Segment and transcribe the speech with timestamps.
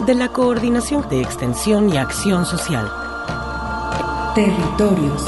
[0.00, 2.90] de la Coordinación de Extensión y Acción Social.
[4.34, 5.24] Territorios.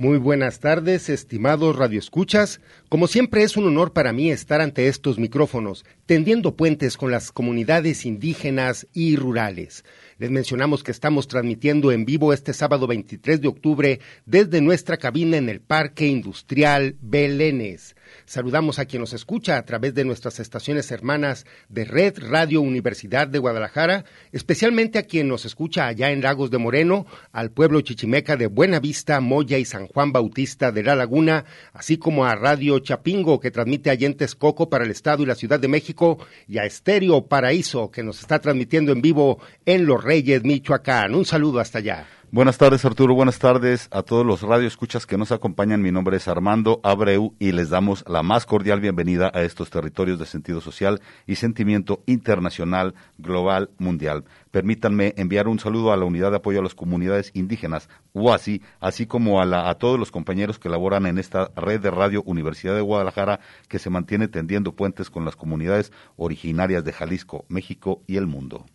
[0.00, 2.60] Muy buenas tardes, estimados radioescuchas.
[2.88, 7.32] Como siempre es un honor para mí estar ante estos micrófonos, tendiendo puentes con las
[7.32, 9.84] comunidades indígenas y rurales.
[10.18, 15.36] Les mencionamos que estamos transmitiendo en vivo este sábado 23 de octubre desde nuestra cabina
[15.36, 17.94] en el Parque Industrial Belénes.
[18.26, 23.28] Saludamos a quien nos escucha a través de nuestras estaciones hermanas de Red Radio Universidad
[23.28, 28.36] de Guadalajara, especialmente a quien nos escucha allá en Lagos de Moreno, al pueblo chichimeca
[28.36, 33.40] de Buenavista, Moya y San Juan Bautista de La Laguna, así como a Radio Chapingo
[33.40, 36.64] que transmite a Yentes Coco para el Estado y la Ciudad de México y a
[36.64, 41.14] Estéreo Paraíso que nos está transmitiendo en vivo en Los Reyes, Michoacán.
[41.14, 42.17] Un saludo hasta allá.
[42.30, 45.80] Buenas tardes Arturo, buenas tardes a todos los radioescuchas que nos acompañan.
[45.80, 50.18] Mi nombre es Armando Abreu y les damos la más cordial bienvenida a estos territorios
[50.18, 54.26] de sentido social y sentimiento internacional, global, mundial.
[54.50, 59.06] Permítanme enviar un saludo a la Unidad de Apoyo a las Comunidades Indígenas, UASI, así
[59.06, 62.74] como a, la, a todos los compañeros que laboran en esta red de radio Universidad
[62.74, 68.18] de Guadalajara que se mantiene tendiendo puentes con las comunidades originarias de Jalisco, México y
[68.18, 68.66] el mundo.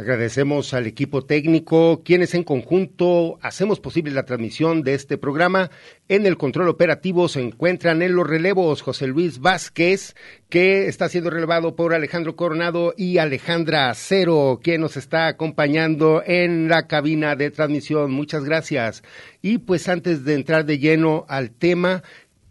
[0.00, 5.70] Agradecemos al equipo técnico, quienes en conjunto hacemos posible la transmisión de este programa.
[6.08, 10.14] En el control operativo se encuentran en los relevos José Luis Vázquez,
[10.48, 16.70] que está siendo relevado por Alejandro Coronado y Alejandra Acero, quien nos está acompañando en
[16.70, 18.10] la cabina de transmisión.
[18.10, 19.02] Muchas gracias.
[19.42, 22.02] Y pues antes de entrar de lleno al tema,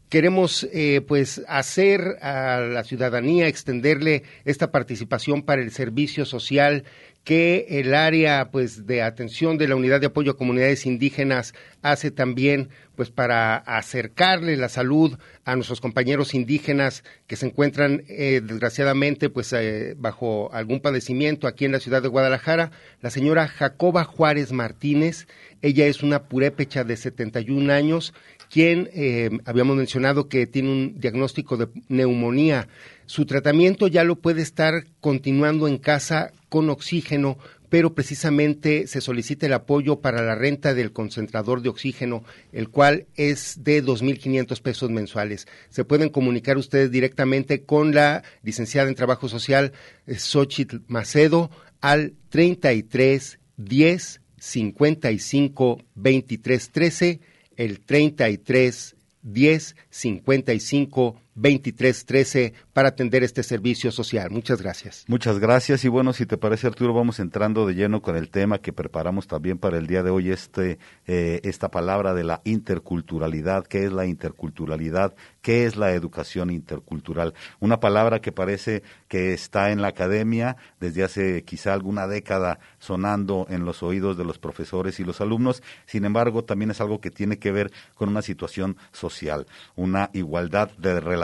[0.09, 6.83] queremos eh, pues hacer a la ciudadanía extenderle esta participación para el servicio social
[7.23, 12.11] que el área pues de atención de la unidad de apoyo a comunidades indígenas hace
[12.11, 19.29] también pues para acercarle la salud a nuestros compañeros indígenas que se encuentran eh, desgraciadamente
[19.29, 22.71] pues eh, bajo algún padecimiento aquí en la ciudad de Guadalajara
[23.01, 25.27] la señora Jacoba Juárez Martínez
[25.61, 28.13] ella es una purépecha de 71 años
[28.49, 32.67] quien eh, habíamos mencionado que tiene un diagnóstico de neumonía.
[33.09, 39.47] Su tratamiento ya lo puede estar continuando en casa con oxígeno, pero precisamente se solicita
[39.47, 44.91] el apoyo para la renta del concentrador de oxígeno, el cual es de 2.500 pesos
[44.91, 45.47] mensuales.
[45.71, 49.73] Se pueden comunicar ustedes directamente con la licenciada en Trabajo Social,
[50.05, 51.49] eh, Xochitl Macedo,
[51.81, 57.19] al 33 10 55 23 13
[57.57, 64.29] el 33 10 55 2313 para atender este servicio social.
[64.31, 65.05] Muchas gracias.
[65.07, 68.59] Muchas gracias y bueno, si te parece Arturo, vamos entrando de lleno con el tema
[68.59, 73.65] que preparamos también para el día de hoy, este, eh, esta palabra de la interculturalidad.
[73.67, 75.15] ¿Qué es la interculturalidad?
[75.41, 77.33] ¿Qué es la educación intercultural?
[77.59, 83.45] Una palabra que parece que está en la academia desde hace quizá alguna década sonando
[83.49, 87.11] en los oídos de los profesores y los alumnos, sin embargo también es algo que
[87.11, 91.18] tiene que ver con una situación social, una igualdad de relaciones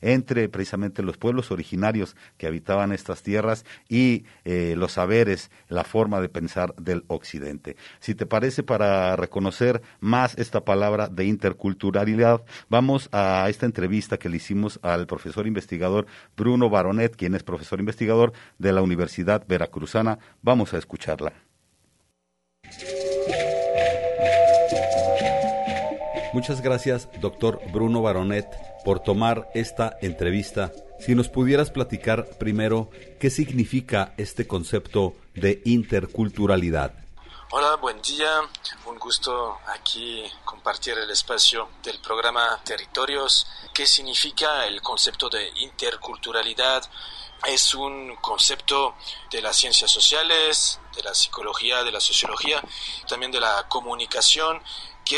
[0.00, 6.20] entre precisamente los pueblos originarios que habitaban estas tierras y eh, los saberes, la forma
[6.20, 7.76] de pensar del occidente.
[8.00, 14.28] Si te parece, para reconocer más esta palabra de interculturalidad, vamos a esta entrevista que
[14.28, 16.06] le hicimos al profesor investigador
[16.36, 20.18] Bruno Baronet, quien es profesor investigador de la Universidad Veracruzana.
[20.42, 21.32] Vamos a escucharla.
[26.32, 28.46] Muchas gracias, doctor Bruno Baronet,
[28.86, 30.70] por tomar esta entrevista.
[31.00, 32.88] Si nos pudieras platicar primero
[33.18, 37.05] qué significa este concepto de interculturalidad.
[37.50, 38.40] Hola, buen día.
[38.86, 43.46] Un gusto aquí compartir el espacio del programa Territorios.
[43.72, 46.82] ¿Qué significa el concepto de interculturalidad?
[47.46, 48.96] Es un concepto
[49.30, 52.60] de las ciencias sociales, de la psicología, de la sociología,
[53.06, 54.60] también de la comunicación
[55.04, 55.16] que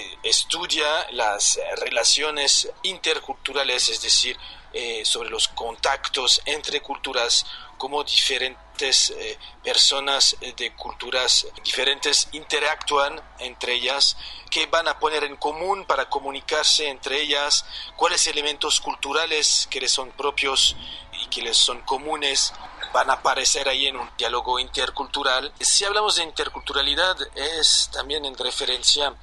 [0.00, 4.36] eh, estudia las relaciones interculturales, es decir,
[4.72, 7.46] eh, sobre los contactos entre culturas,
[7.78, 14.16] cómo diferentes eh, personas de culturas diferentes interactúan entre ellas,
[14.50, 17.64] qué van a poner en común para comunicarse entre ellas,
[17.96, 20.76] cuáles elementos culturales que les son propios
[21.12, 22.52] y que les son comunes
[22.92, 25.52] van a aparecer ahí en un diálogo intercultural.
[25.60, 29.14] Si hablamos de interculturalidad es también en referencia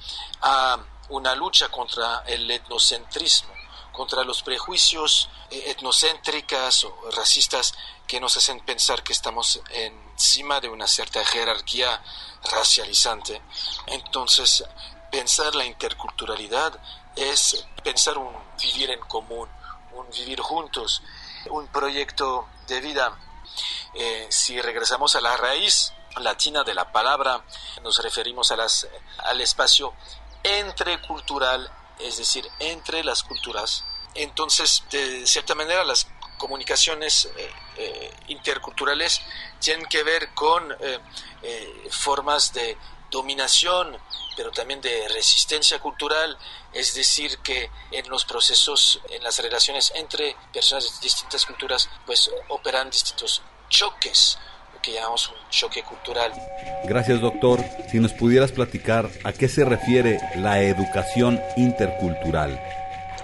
[0.42, 3.54] a una lucha contra el etnocentrismo,
[3.96, 7.74] contra los prejuicios eh, etnocéntricas o racistas
[8.06, 12.00] que nos hacen pensar que estamos encima de una cierta jerarquía
[12.52, 13.42] racializante.
[13.86, 14.64] Entonces,
[15.10, 16.78] pensar la interculturalidad
[17.16, 18.32] es pensar un
[18.62, 19.48] vivir en común,
[19.92, 21.02] un vivir juntos,
[21.50, 23.18] un proyecto de vida
[23.94, 27.42] eh, si regresamos a la raíz latina de la palabra,
[27.82, 28.86] nos referimos a las,
[29.18, 29.94] al espacio
[30.42, 31.70] entrecultural,
[32.00, 33.84] es decir, entre las culturas.
[34.14, 36.06] Entonces, de cierta manera, las
[36.38, 39.20] comunicaciones eh, eh, interculturales
[39.60, 40.74] tienen que ver con
[41.90, 42.76] formas de
[43.10, 43.96] dominación,
[44.36, 46.36] pero también de resistencia cultural,
[46.72, 52.30] es decir, que en los procesos, en las relaciones entre personas de distintas culturas, pues
[52.48, 54.38] operan distintos choques,
[54.86, 56.32] que llamamos un choque cultural.
[56.84, 57.60] Gracias, doctor.
[57.90, 62.56] Si nos pudieras platicar a qué se refiere la educación intercultural.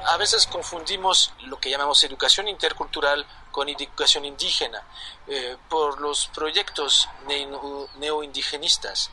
[0.04, 4.82] A veces confundimos lo que llamamos educación intercultural con educación indígena
[5.28, 7.08] eh, por los proyectos
[8.00, 9.12] neoindigenistas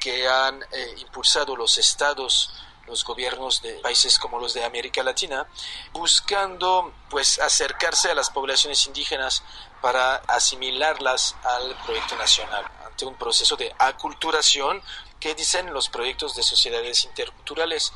[0.00, 2.50] que han eh, impulsado los estados
[2.90, 5.46] los gobiernos de países como los de América Latina,
[5.92, 9.42] buscando pues acercarse a las poblaciones indígenas
[9.80, 14.82] para asimilarlas al proyecto nacional ante un proceso de aculturación
[15.18, 17.92] que dicen los proyectos de sociedades interculturales.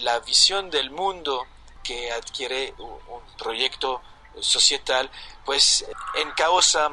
[0.00, 1.46] La visión del mundo
[1.82, 4.02] que adquiere un proyecto
[4.40, 5.10] societal
[5.44, 5.84] pues
[6.14, 6.90] encausa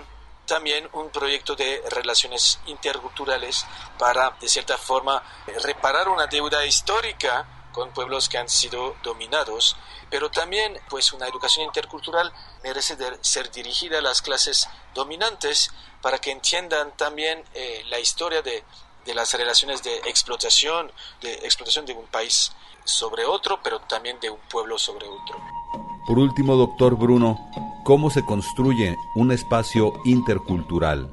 [0.49, 3.65] también un proyecto de relaciones interculturales
[3.97, 5.23] para, de cierta forma,
[5.63, 9.77] reparar una deuda histórica con pueblos que han sido dominados,
[10.09, 16.31] pero también pues una educación intercultural merece ser dirigida a las clases dominantes para que
[16.31, 18.63] entiendan también eh, la historia de,
[19.05, 20.91] de las relaciones de explotación,
[21.21, 22.51] de explotación de un país
[22.83, 25.58] sobre otro, pero también de un pueblo sobre otro.
[26.07, 27.49] Por último, doctor Bruno,
[27.83, 31.11] ¿cómo se construye un espacio intercultural?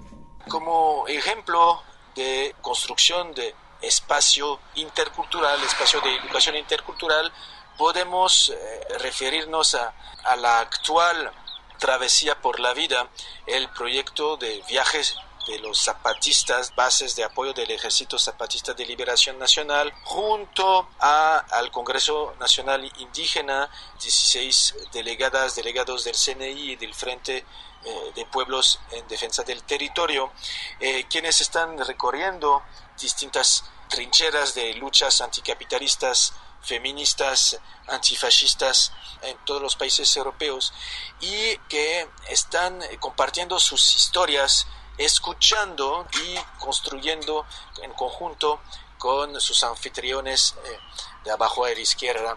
[0.48, 1.82] Como ejemplo
[2.14, 7.32] de construcción de espacio intercultural, espacio de educación intercultural,
[7.76, 9.94] podemos eh, referirnos a,
[10.24, 11.30] a la actual
[11.78, 13.08] travesía por la vida,
[13.46, 15.16] el proyecto de viajes
[15.46, 21.70] de los zapatistas, bases de apoyo del Ejército Zapatista de Liberación Nacional, junto a, al
[21.70, 23.70] Congreso Nacional Indígena,
[24.00, 27.38] 16 delegadas, delegados del CNI y del Frente
[27.84, 30.32] eh, de Pueblos en Defensa del Territorio,
[30.80, 32.62] eh, quienes están recorriendo
[33.00, 40.72] distintas trincheras de luchas anticapitalistas, feministas, antifascistas en todos los países europeos
[41.20, 44.66] y que están compartiendo sus historias
[44.98, 47.46] escuchando y construyendo
[47.82, 48.60] en conjunto
[48.98, 50.78] con sus anfitriones eh,
[51.24, 52.36] de abajo a la izquierda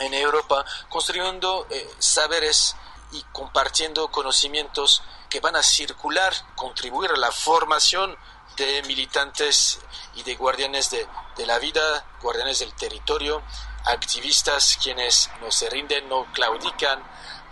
[0.00, 2.76] en Europa, construyendo eh, saberes
[3.12, 8.16] y compartiendo conocimientos que van a circular, contribuir a la formación
[8.56, 9.78] de militantes
[10.14, 13.42] y de guardianes de, de la vida, guardianes del territorio,
[13.84, 17.02] activistas quienes no se rinden, no claudican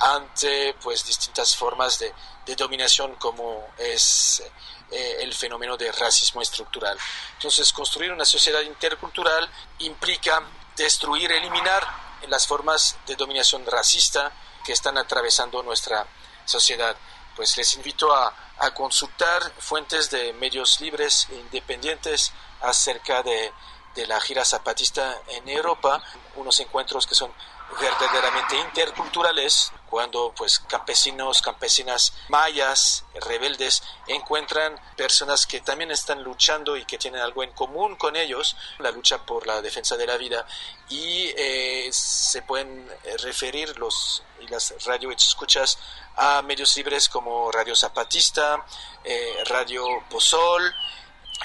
[0.00, 2.12] ante pues distintas formas de,
[2.46, 4.42] de dominación como es
[4.90, 6.98] eh, el fenómeno de racismo estructural.
[7.34, 9.48] Entonces, construir una sociedad intercultural
[9.78, 10.42] implica
[10.76, 11.86] destruir, eliminar
[12.28, 14.32] las formas de dominación racista
[14.64, 16.06] que están atravesando nuestra
[16.44, 16.96] sociedad.
[17.36, 23.52] Pues les invito a, a consultar fuentes de medios libres e independientes acerca de,
[23.94, 26.02] de la gira zapatista en Europa,
[26.36, 27.32] unos encuentros que son
[27.80, 36.84] verdaderamente interculturales cuando pues campesinos, campesinas mayas, rebeldes encuentran personas que también están luchando y
[36.84, 40.46] que tienen algo en común con ellos, la lucha por la defensa de la vida
[40.88, 42.88] y eh, se pueden
[43.22, 45.78] referir los y las radio escuchas
[46.16, 48.64] a medios libres como Radio Zapatista,
[49.04, 50.74] eh, Radio Pozol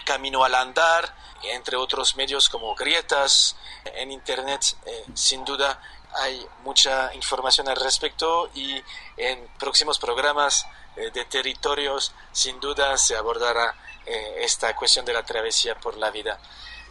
[0.03, 5.81] Camino al Andar, entre otros medios como Grietas, en Internet, eh, sin duda
[6.16, 8.82] hay mucha información al respecto y
[9.18, 13.75] en próximos programas eh, de territorios sin duda se abordará
[14.06, 16.39] eh, esta cuestión de la travesía por la vida.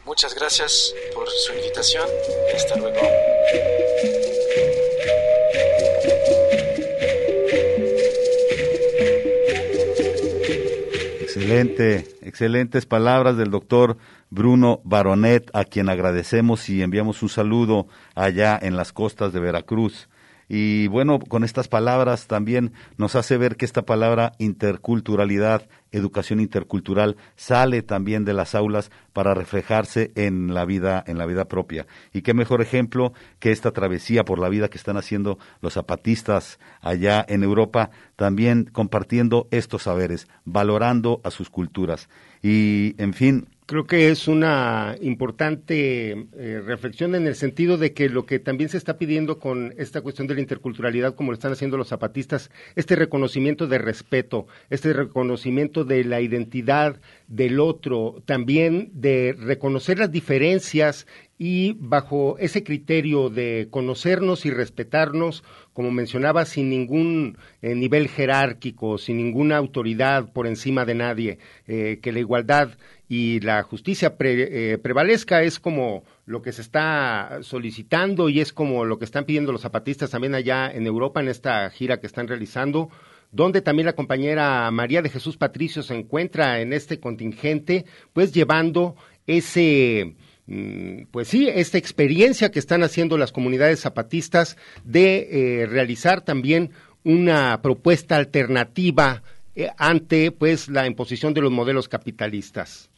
[0.05, 2.09] Muchas gracias por su invitación.
[2.55, 3.88] Hasta luego.
[11.49, 13.97] Excelente, excelentes palabras del doctor
[14.29, 20.11] Bruno Baronet, a quien agradecemos y enviamos un saludo allá en las costas de Veracruz.
[20.49, 27.17] Y bueno, con estas palabras también nos hace ver que esta palabra interculturalidad, educación intercultural,
[27.37, 31.87] sale también de las aulas para reflejarse en la vida, en la vida propia.
[32.15, 36.59] Y qué mejor ejemplo que esta travesía por la vida que están haciendo los zapatistas
[36.81, 42.09] allá en Europa, también compartiendo estos saberes, valorando a sus culturas.
[42.43, 48.09] Y, en fin, Creo que es una importante eh, reflexión en el sentido de que
[48.09, 51.53] lo que también se está pidiendo con esta cuestión de la interculturalidad, como lo están
[51.53, 58.91] haciendo los zapatistas, este reconocimiento de respeto, este reconocimiento de la identidad del otro, también
[58.95, 61.07] de reconocer las diferencias
[61.39, 68.99] y bajo ese criterio de conocernos y respetarnos, como mencionaba, sin ningún eh, nivel jerárquico,
[68.99, 72.71] sin ninguna autoridad por encima de nadie, eh, que la igualdad
[73.09, 78.85] y la justicia eh, prevalezca es como lo que se está solicitando y es como
[78.85, 82.29] lo que están pidiendo los zapatistas también allá en Europa en esta gira que están
[82.29, 82.91] realizando
[83.31, 88.97] donde también la compañera María de Jesús Patricio se encuentra en este contingente, pues llevando
[89.27, 90.15] ese
[91.11, 95.29] pues sí, esta experiencia que están haciendo las comunidades zapatistas de
[95.63, 96.71] eh, realizar también
[97.05, 99.23] una propuesta alternativa
[99.55, 102.89] eh, ante pues la imposición de los modelos capitalistas.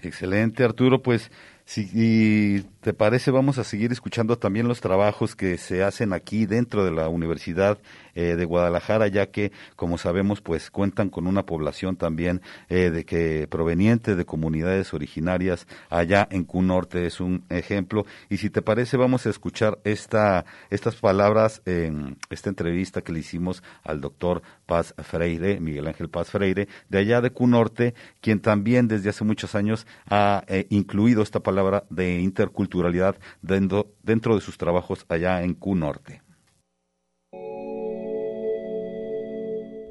[0.00, 1.30] Excelente, Arturo, pues
[1.72, 6.84] si te parece, vamos a seguir escuchando también los trabajos que se hacen aquí dentro
[6.84, 7.78] de la Universidad
[8.14, 13.06] eh, de Guadalajara, ya que, como sabemos, pues cuentan con una población también eh, de
[13.06, 18.04] que proveniente de comunidades originarias allá en Cunorte es un ejemplo.
[18.28, 23.20] Y si te parece, vamos a escuchar esta, estas palabras en esta entrevista que le
[23.20, 28.88] hicimos al doctor Paz Freire, Miguel Ángel Paz Freire, de allá de Cunorte, quien también
[28.88, 34.56] desde hace muchos años ha eh, incluido esta palabra de interculturalidad dentro, dentro de sus
[34.56, 36.22] trabajos allá en Cunorte.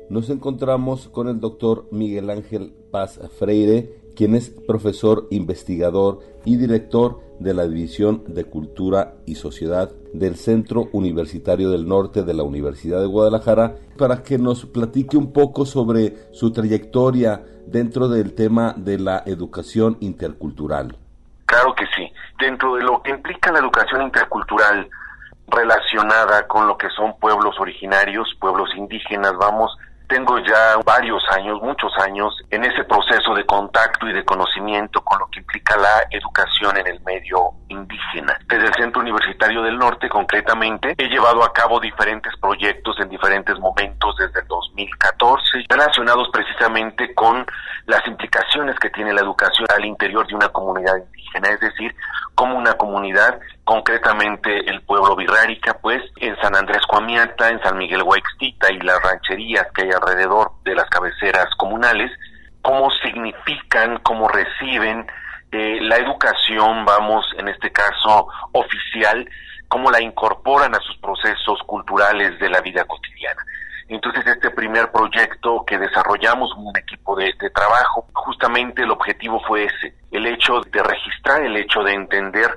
[0.10, 7.22] nos encontramos con el doctor Miguel Ángel Paz Freire, quien es profesor, investigador y director
[7.40, 13.02] de la División de Cultura y Sociedad del Centro Universitario del Norte de la Universidad
[13.02, 19.00] de Guadalajara, para que nos platique un poco sobre su trayectoria dentro del tema de
[19.00, 20.96] la educación intercultural.
[21.48, 22.08] Claro que sí.
[22.40, 24.88] Dentro de lo que implica la educación intercultural
[25.48, 29.76] relacionada con lo que son pueblos originarios, pueblos indígenas, vamos,
[30.12, 35.20] tengo ya varios años, muchos años, en ese proceso de contacto y de conocimiento con
[35.20, 38.38] lo que implica la educación en el medio indígena.
[38.46, 43.58] Desde el Centro Universitario del Norte, concretamente, he llevado a cabo diferentes proyectos en diferentes
[43.58, 47.46] momentos desde el 2014, relacionados precisamente con
[47.86, 51.96] las implicaciones que tiene la educación al interior de una comunidad indígena, es decir,
[52.36, 53.40] como una comunidad,
[53.72, 59.02] concretamente el pueblo Virrárica, pues en San Andrés Coamiata, en San Miguel Guaixtita y las
[59.02, 62.12] rancherías que hay alrededor de las cabeceras comunales,
[62.62, 65.08] cómo significan, cómo reciben
[65.54, 69.26] eh, la educación, vamos, en este caso oficial,
[69.70, 73.42] cómo la incorporan a sus procesos culturales de la vida cotidiana.
[73.88, 79.64] Entonces, este primer proyecto que desarrollamos, un equipo de, de, trabajo, justamente el objetivo fue
[79.64, 82.52] ese, el hecho de registrar, el hecho de entender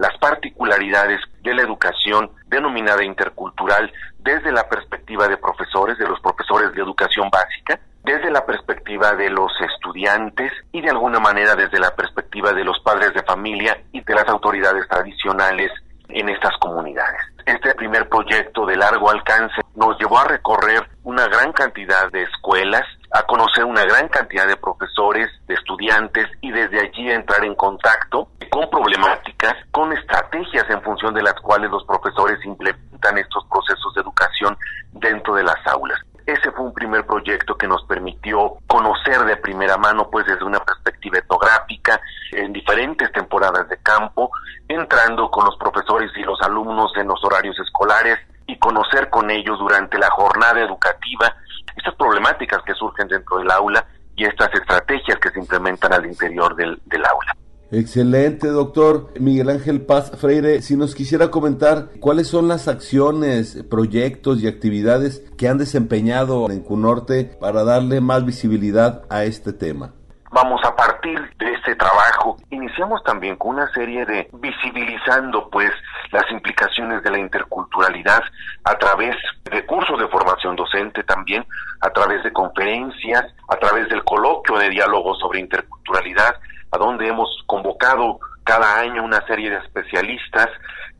[0.00, 6.72] las particularidades de la educación denominada intercultural desde la perspectiva de profesores, de los profesores
[6.72, 11.94] de educación básica, desde la perspectiva de los estudiantes y de alguna manera desde la
[11.94, 15.70] perspectiva de los padres de familia y de las autoridades tradicionales
[16.08, 17.20] en estas comunidades.
[17.44, 22.86] Este primer proyecto de largo alcance nos llevó a recorrer una gran cantidad de escuelas,
[23.12, 28.28] a conocer una gran cantidad de profesores, de estudiantes y desde allí entrar en contacto
[28.50, 34.02] con problemáticas, con estrategias en función de las cuales los profesores implementan estos procesos de
[34.02, 34.56] educación
[34.92, 35.98] dentro de las aulas.
[36.26, 40.60] Ese fue un primer proyecto que nos permitió conocer de primera mano, pues desde una
[40.60, 42.00] perspectiva etnográfica,
[42.32, 44.30] en diferentes temporadas de campo,
[44.68, 49.58] entrando con los profesores y los alumnos en los horarios escolares y conocer con ellos
[49.58, 51.34] durante la jornada educativa
[51.76, 53.86] estas problemáticas que surgen dentro del aula
[54.16, 57.34] y estas estrategias que se implementan al interior del, del aula.
[57.72, 60.60] Excelente, doctor Miguel Ángel Paz Freire.
[60.60, 66.62] Si nos quisiera comentar cuáles son las acciones, proyectos y actividades que han desempeñado en
[66.62, 69.94] CUNORTE para darle más visibilidad a este tema.
[70.32, 72.36] Vamos a partir de este trabajo.
[72.50, 75.72] Iniciamos también con una serie de visibilizando pues
[76.12, 78.22] las implicaciones de la interculturalidad
[78.62, 79.16] a través
[79.50, 81.44] de cursos de formación docente también,
[81.80, 86.36] a través de conferencias, a través del coloquio de diálogo sobre interculturalidad,
[86.70, 90.48] a donde hemos convocado cada año una serie de especialistas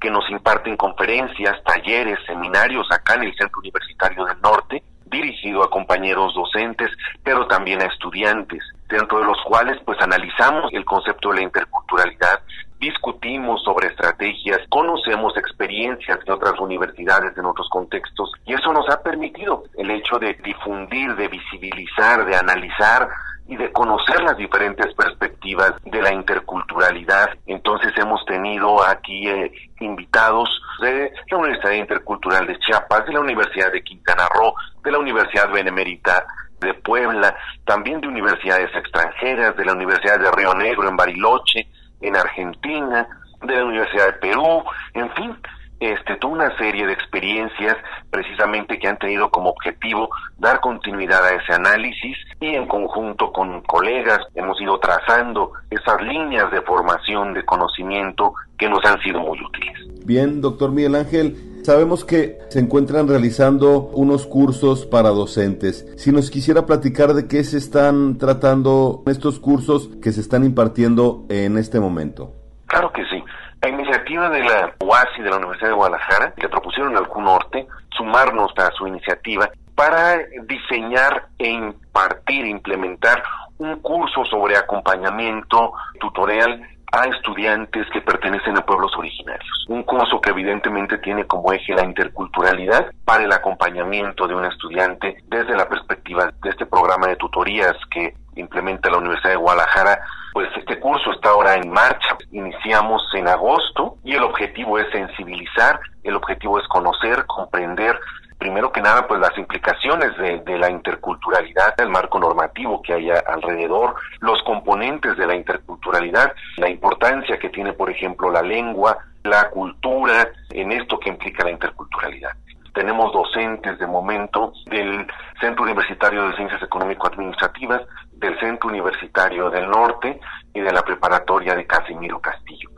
[0.00, 5.70] que nos imparten conferencias, talleres, seminarios acá en el Centro Universitario del Norte, dirigido a
[5.70, 6.90] compañeros docentes,
[7.22, 12.40] pero también a estudiantes dentro de los cuales pues analizamos el concepto de la interculturalidad,
[12.80, 19.02] discutimos sobre estrategias, conocemos experiencias de otras universidades en otros contextos y eso nos ha
[19.02, 23.08] permitido el hecho de difundir, de visibilizar, de analizar
[23.50, 27.30] y de conocer las diferentes perspectivas de la interculturalidad.
[27.46, 30.48] Entonces hemos tenido aquí eh, invitados
[30.80, 34.54] de la Universidad Intercultural de Chiapas, de la Universidad de Quintana Roo,
[34.84, 36.24] de la Universidad Benemérita
[36.60, 41.66] de Puebla, también de universidades extranjeras, de la Universidad de Río Negro en Bariloche,
[42.00, 43.08] en Argentina,
[43.42, 44.62] de la Universidad de Perú,
[44.94, 45.36] en fin,
[45.80, 47.76] este, toda una serie de experiencias
[48.10, 53.62] precisamente que han tenido como objetivo dar continuidad a ese análisis y en conjunto con
[53.62, 59.38] colegas hemos ido trazando esas líneas de formación de conocimiento que nos han sido muy
[59.42, 60.04] útiles.
[60.04, 65.86] Bien, doctor Miguel Ángel, Sabemos que se encuentran realizando unos cursos para docentes.
[65.98, 71.26] Si nos quisiera platicar de qué se están tratando estos cursos que se están impartiendo
[71.28, 72.32] en este momento.
[72.66, 73.22] Claro que sí.
[73.62, 78.52] La iniciativa de la UASI de la Universidad de Guadalajara le propusieron al CUNORTE sumarnos
[78.56, 83.22] a su iniciativa para diseñar e impartir, implementar
[83.58, 89.66] un curso sobre acompañamiento tutorial a estudiantes que pertenecen a pueblos originarios.
[89.68, 95.18] Un curso que evidentemente tiene como eje la interculturalidad para el acompañamiento de un estudiante
[95.28, 100.00] desde la perspectiva de este programa de tutorías que implementa la Universidad de Guadalajara.
[100.32, 102.16] Pues este curso está ahora en marcha.
[102.30, 107.98] Iniciamos en agosto y el objetivo es sensibilizar, el objetivo es conocer, comprender
[108.40, 113.94] primero que nada, pues las implicaciones de, la interculturalidad, el marco normativo que hay alrededor,
[114.20, 120.26] los componentes de la interculturalidad, la importancia que tiene, por ejemplo, la lengua, la cultura,
[120.48, 122.32] en esto que implica la interculturalidad.
[122.74, 125.06] Tenemos docentes de momento del
[125.40, 130.20] Centro Universitario de Ciencias Económico-Administrativas, del Centro Universitario del Norte
[130.54, 132.70] y de la Preparatoria de Casimiro Castillo.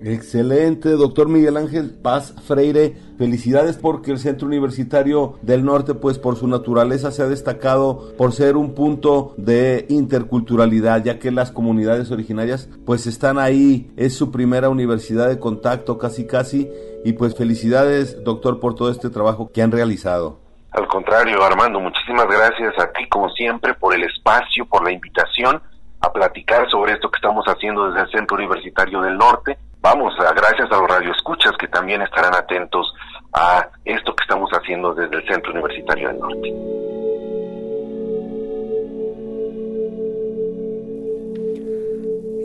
[0.00, 2.96] Excelente, doctor Miguel Ángel Paz Freire.
[3.18, 8.32] Felicidades porque el Centro Universitario del Norte, pues por su naturaleza se ha destacado por
[8.32, 14.30] ser un punto de interculturalidad, ya que las comunidades originarias pues están ahí, es su
[14.30, 16.70] primera universidad de contacto casi casi
[17.04, 20.40] y pues felicidades doctor por todo este trabajo que han realizado.
[20.72, 25.62] Al contrario, Armando, muchísimas gracias a ti como siempre por el espacio, por la invitación
[26.00, 30.70] a platicar sobre esto que estamos haciendo desde el Centro Universitario del Norte vamos, gracias
[30.70, 32.92] a los radioescuchas que también estarán atentos
[33.32, 36.86] a esto que estamos haciendo desde el Centro Universitario del Norte.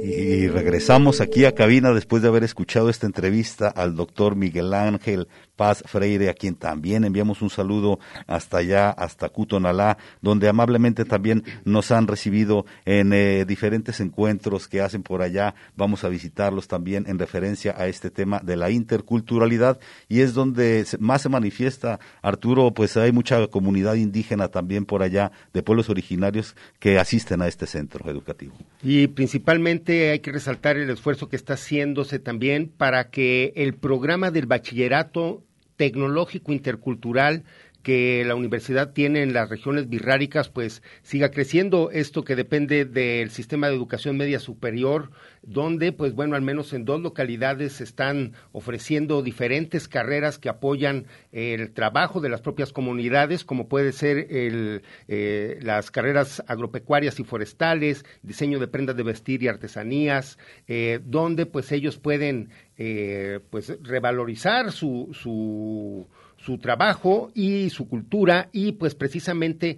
[0.04, 5.28] Y regresamos aquí a cabina después de haber escuchado esta entrevista al doctor Miguel Ángel
[5.62, 11.44] Paz Freire, a quien también enviamos un saludo hasta allá, hasta Cutonalá, donde amablemente también
[11.66, 15.54] nos han recibido en eh, diferentes encuentros que hacen por allá.
[15.76, 20.84] Vamos a visitarlos también en referencia a este tema de la interculturalidad y es donde
[20.98, 26.56] más se manifiesta, Arturo, pues hay mucha comunidad indígena también por allá, de pueblos originarios
[26.80, 28.56] que asisten a este centro educativo.
[28.82, 34.32] Y principalmente hay que resaltar el esfuerzo que está haciéndose también para que el programa
[34.32, 35.44] del bachillerato
[35.82, 37.44] tecnológico intercultural
[37.84, 41.92] que la universidad tiene en las regiones birráricas, pues siga creciendo.
[41.92, 46.86] Esto que depende del sistema de educación media superior, donde, pues bueno, al menos en
[46.86, 53.44] dos localidades se están ofreciendo diferentes carreras que apoyan el trabajo de las propias comunidades,
[53.44, 59.48] como puede ser eh, las carreras agropecuarias y forestales, diseño de prendas de vestir y
[59.48, 66.08] artesanías, eh, donde pues ellos pueden eh, pues revalorizar su, su
[66.44, 69.78] su trabajo y su cultura y pues precisamente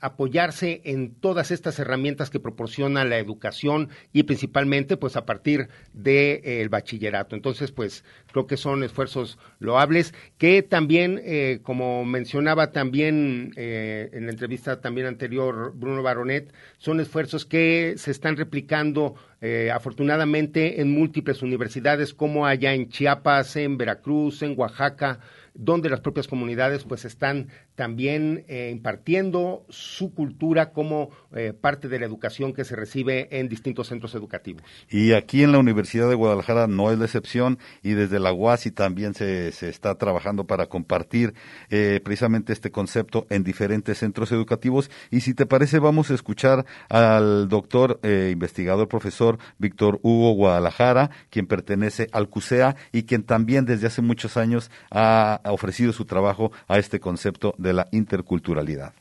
[0.00, 6.42] apoyarse en todas estas herramientas que proporciona la educación y principalmente pues a partir del
[6.42, 7.34] de, bachillerato.
[7.34, 14.26] Entonces pues creo que son esfuerzos loables que también, eh, como mencionaba también eh, en
[14.26, 20.90] la entrevista también anterior Bruno Baronet, son esfuerzos que se están replicando eh, afortunadamente en
[20.90, 25.20] múltiples universidades como allá en Chiapas, en Veracruz, en Oaxaca,
[25.54, 31.98] donde las propias comunidades pues están también eh, impartiendo su cultura como eh, parte de
[31.98, 34.62] la educación que se recibe en distintos centros educativos.
[34.88, 38.70] Y aquí en la Universidad de Guadalajara no es la excepción y desde la UASI
[38.70, 41.34] también se, se está trabajando para compartir
[41.70, 44.90] eh, precisamente este concepto en diferentes centros educativos.
[45.10, 51.46] Y si te parece vamos a escuchar al doctor investigador profesor Víctor Hugo Guadalajara, quien
[51.46, 56.78] pertenece al CUSEA y quien también desde hace muchos años ha ofrecido su trabajo a
[56.78, 58.92] este concepto de la interculturalidad.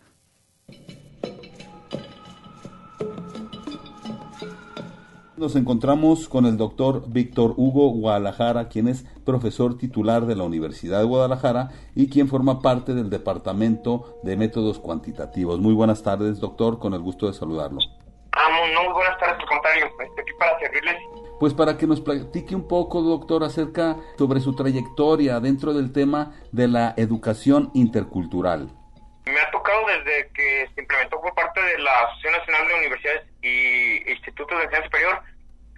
[5.36, 10.99] Nos encontramos con el doctor Víctor Hugo Guadalajara, quien es profesor titular de la Universidad
[10.99, 15.60] de Guadalajara y quien forma parte del Departamento de Métodos Cuantitativos.
[15.60, 17.80] Muy buenas tardes, doctor, con el gusto de saludarlo.
[18.32, 21.23] Ah, muy, buenas tardes, estoy aquí para servirles.
[21.39, 26.34] Pues para que nos platique un poco, doctor, acerca sobre su trayectoria dentro del tema
[26.52, 28.69] de la educación intercultural.
[29.26, 33.24] Me ha tocado desde que se implementó por parte de la Asociación Nacional de Universidades
[33.41, 35.22] y Institutos de Enseñanza Superior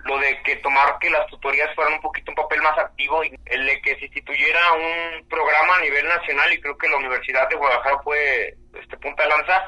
[0.06, 3.40] lo de que tomar que las tutorías fueran un poquito un papel más activo y
[3.46, 7.50] el de que se instituyera un programa a nivel nacional y creo que la Universidad
[7.50, 9.64] de Guadalajara fue este punta de lanza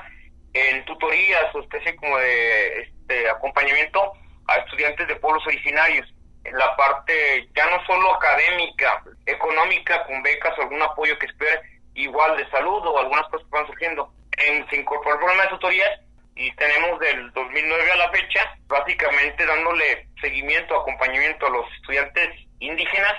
[0.53, 4.13] en tutorías o especie como de este, acompañamiento
[4.47, 6.07] a estudiantes de pueblos originarios.
[6.43, 11.61] En la parte ya no solo académica, económica, con becas o algún apoyo que espere,
[11.93, 14.13] igual de salud o algunas cosas que van surgiendo.
[14.37, 15.99] En, se incorporó el programa de tutorías
[16.35, 22.29] y tenemos del 2009 a la fecha, básicamente dándole seguimiento, acompañamiento a los estudiantes
[22.59, 23.13] indígenas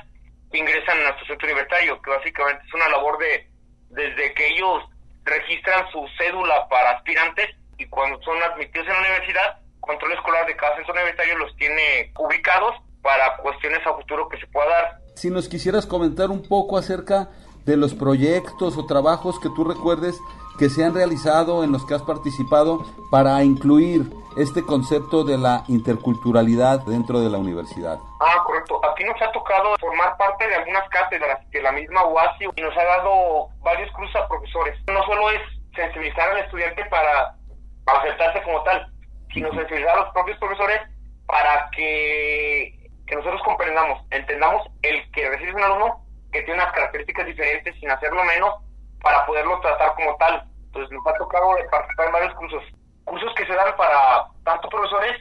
[0.51, 3.49] que ingresan a nuestro centro universitario, que básicamente es una labor de,
[3.91, 4.85] desde que ellos
[5.25, 9.59] registran su cédula para aspirantes y cuando son admitidos en la universidad,
[9.89, 14.47] control escolar de cada centro universitario los tiene ubicados para cuestiones a futuro que se
[14.49, 15.01] pueda dar.
[15.15, 17.31] Si nos quisieras comentar un poco acerca
[17.65, 20.21] de los proyectos o trabajos que tú recuerdes
[20.59, 24.03] que se han realizado, en los que has participado, para incluir
[24.37, 27.99] este concepto de la interculturalidad dentro de la universidad.
[28.21, 28.81] Ah, correcto.
[28.85, 32.77] Aquí nos ha tocado formar parte de algunas cátedras de la misma UASI y nos
[32.77, 34.77] ha dado varios cursos a profesores.
[34.89, 35.41] No solo es
[35.75, 37.35] sensibilizar al estudiante para
[37.87, 38.93] aceptarse como tal,
[39.33, 40.81] sino sensibilizar a los propios profesores
[41.27, 47.27] para que, que nosotros comprendamos, entendamos el que recibe un alumno que tiene unas características
[47.27, 48.55] diferentes sin hacerlo menos
[49.03, 50.45] para poderlo tratar como tal.
[50.67, 52.63] Entonces nos ha tocado participar en varios cursos,
[53.05, 55.17] cursos que se dan para tanto profesores,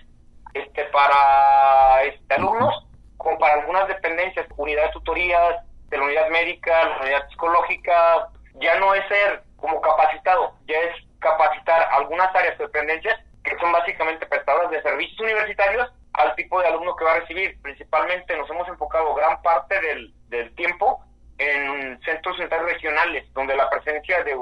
[0.53, 7.01] este, para este, alumnos, como para algunas dependencias, unidades tutorías, de la unidad médica, la
[7.01, 13.19] unidad psicológica, ya no es ser como capacitado, ya es capacitar algunas áreas de dependencias
[13.47, 17.61] que son básicamente prestadoras de servicios universitarios al tipo de alumno que va a recibir.
[17.61, 21.03] Principalmente nos hemos enfocado gran parte del, del tiempo
[21.37, 24.35] en centros sanitarios regionales, donde la presencia de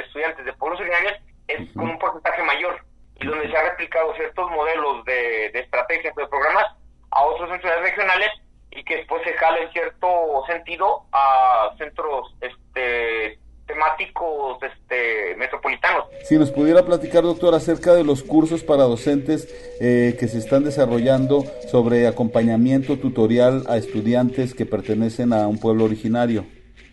[0.00, 2.84] estudiantes de pueblos originarios es con un porcentaje mayor
[3.16, 6.66] y donde se han replicado ciertos modelos de, de estrategias, de programas
[7.10, 8.30] a otros centros regionales
[8.70, 13.38] y que después se jala en cierto sentido a centros este,
[13.72, 16.04] temáticos este, metropolitanos.
[16.24, 19.48] Si nos pudiera platicar, doctor, acerca de los cursos para docentes
[19.80, 25.84] eh, que se están desarrollando sobre acompañamiento tutorial a estudiantes que pertenecen a un pueblo
[25.84, 26.44] originario.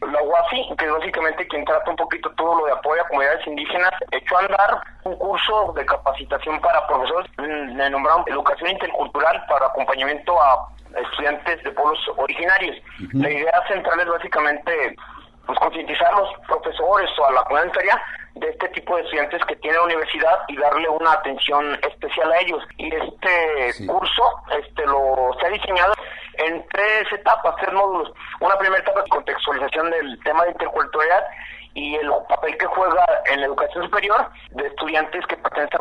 [0.01, 3.45] La UASI, que es básicamente quien trata un poquito todo lo de apoyo a comunidades
[3.45, 9.65] indígenas, echó a andar un curso de capacitación para profesores, le nombraron Educación Intercultural para
[9.67, 12.77] acompañamiento a estudiantes de pueblos originarios.
[13.13, 14.95] La idea central es básicamente
[15.49, 17.97] pues concientizar a los profesores o a la comunidad
[18.35, 22.39] de este tipo de estudiantes que tiene la universidad y darle una atención especial a
[22.41, 22.63] ellos.
[22.77, 24.23] Y este curso
[24.59, 25.93] este lo se ha diseñado
[26.37, 28.13] en tres etapas, tres módulos.
[28.41, 31.23] Una primera etapa contextualización del tema de interculturalidad
[31.79, 35.79] y el papel que juega en la educación superior de estudiantes que pertenecen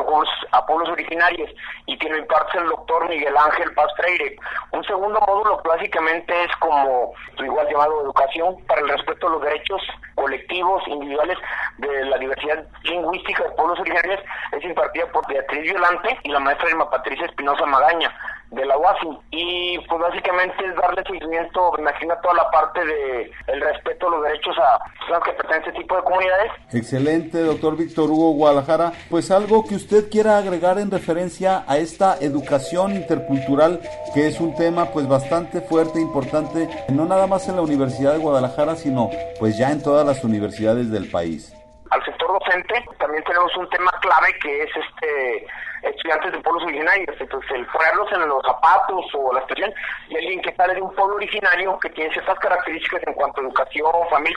[0.51, 1.49] a pueblos, originarios
[1.87, 4.37] y que lo imparte el doctor Miguel Ángel Paz Freire.
[4.71, 9.81] Un segundo módulo básicamente es como igual llamado educación para el respeto a los derechos
[10.15, 11.37] colectivos, individuales
[11.79, 14.21] de la diversidad lingüística de pueblos originarios
[14.53, 18.15] es impartida por Beatriz Violante y la maestra Irma Patricia Espinosa Magaña
[18.51, 23.61] de la UASI y pues básicamente es darle seguimiento, imagino, toda la parte de el
[23.61, 26.51] respeto a los derechos a personas que pertenecen a este tipo de comunidades.
[26.73, 28.93] Excelente, doctor Víctor Hugo Guadalajara.
[29.09, 33.81] Pues algo que usted quiera agregar en referencia a esta educación intercultural,
[34.13, 38.19] que es un tema pues bastante fuerte, importante, no nada más en la Universidad de
[38.19, 39.09] Guadalajara, sino
[39.39, 41.53] pues ya en todas las universidades del país.
[41.91, 45.47] Al sector docente también tenemos un tema clave que es este
[45.81, 47.15] estudiantes de pueblos originarios.
[47.19, 49.73] Entonces, el ponerlos en los zapatos o la expresión
[50.09, 53.43] y alguien que sale de un pueblo originario que tiene ciertas características en cuanto a
[53.45, 54.29] educación, familia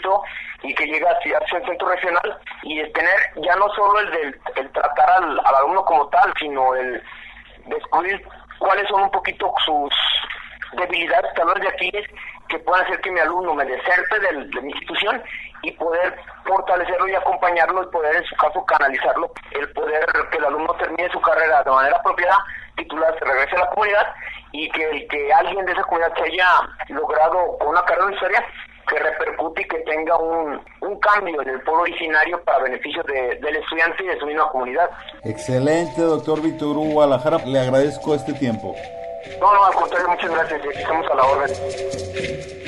[0.62, 4.40] y que llega hacia un centro regional y el tener ya no solo el del
[4.56, 7.02] el tratar al, alumno como tal, sino el
[7.66, 8.26] descubrir
[8.58, 9.92] cuáles son un poquito sus
[10.72, 11.92] debilidades, tal vez de aquí
[12.48, 15.22] que puedan hacer que mi alumno me deserte de mi institución
[15.62, 20.44] y poder fortalecerlo y acompañarlo y poder en su caso canalizarlo, el poder que el
[20.44, 22.36] alumno termine su carrera de manera apropiada,
[22.76, 24.06] titular se regrese a la comunidad
[24.52, 26.48] y que, que alguien de esa comunidad se haya
[26.88, 28.44] logrado con una carrera de historia
[28.88, 33.56] que repercute y que tenga un, un cambio en el pueblo originario para beneficio del
[33.56, 34.90] estudiante y de su misma comunidad.
[35.24, 37.38] Excelente, doctor Víctor Guadalajara.
[37.46, 38.74] Le agradezco este tiempo.
[39.40, 40.60] No, no, al contrario, muchas gracias.
[40.76, 42.62] Estamos a la orden.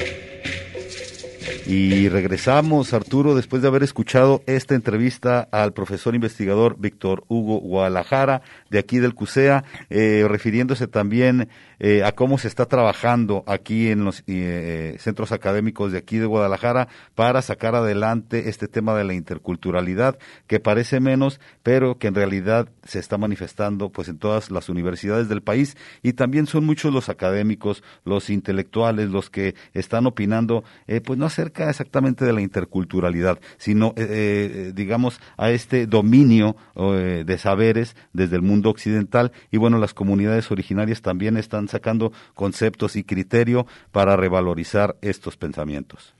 [1.67, 8.43] Y regresamos, Arturo, después de haber escuchado esta entrevista al profesor investigador Víctor Hugo Guadalajara,
[8.69, 14.05] de aquí del CUSEA, eh, refiriéndose también eh, a cómo se está trabajando aquí en
[14.05, 19.15] los eh, centros académicos de aquí de Guadalajara para sacar adelante este tema de la
[19.15, 24.69] interculturalidad, que parece menos, pero que en realidad se está manifestando pues en todas las
[24.69, 30.65] universidades del país y también son muchos los académicos, los intelectuales, los que están opinando,
[31.05, 37.25] pues no acerca exactamente de la interculturalidad, sino, eh, eh, digamos, a este dominio eh,
[37.27, 39.33] de saberes desde el mundo occidental.
[39.51, 46.15] Y bueno, las comunidades originarias también están sacando conceptos y criterio para revalorizar estos pensamientos.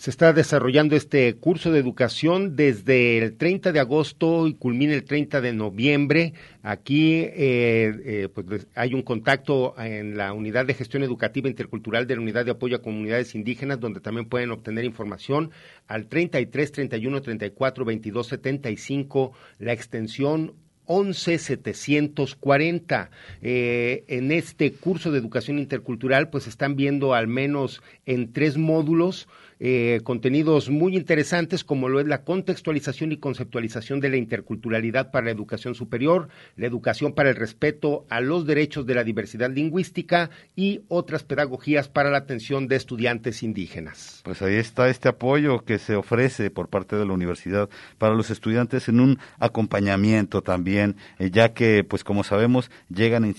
[0.00, 5.04] Se está desarrollando este curso de educación desde el 30 de agosto y culmina el
[5.04, 6.32] 30 de noviembre.
[6.62, 12.14] Aquí eh, eh, pues hay un contacto en la Unidad de Gestión Educativa Intercultural de
[12.14, 15.50] la Unidad de Apoyo a Comunidades Indígenas, donde también pueden obtener información
[15.86, 20.54] al 33 31 34 22 75, la extensión
[20.90, 23.10] 11740.
[23.42, 29.28] Eh, en este curso de educación intercultural, pues están viendo al menos en tres módulos
[29.60, 35.26] eh, contenidos muy interesantes como lo es la contextualización y conceptualización de la interculturalidad para
[35.26, 40.30] la educación superior, la educación para el respeto a los derechos de la diversidad lingüística
[40.56, 44.22] y otras pedagogías para la atención de estudiantes indígenas.
[44.24, 47.68] Pues ahí está este apoyo que se ofrece por parte de la universidad
[47.98, 53.34] para los estudiantes en un acompañamiento también, eh, ya que, pues como sabemos, llegan en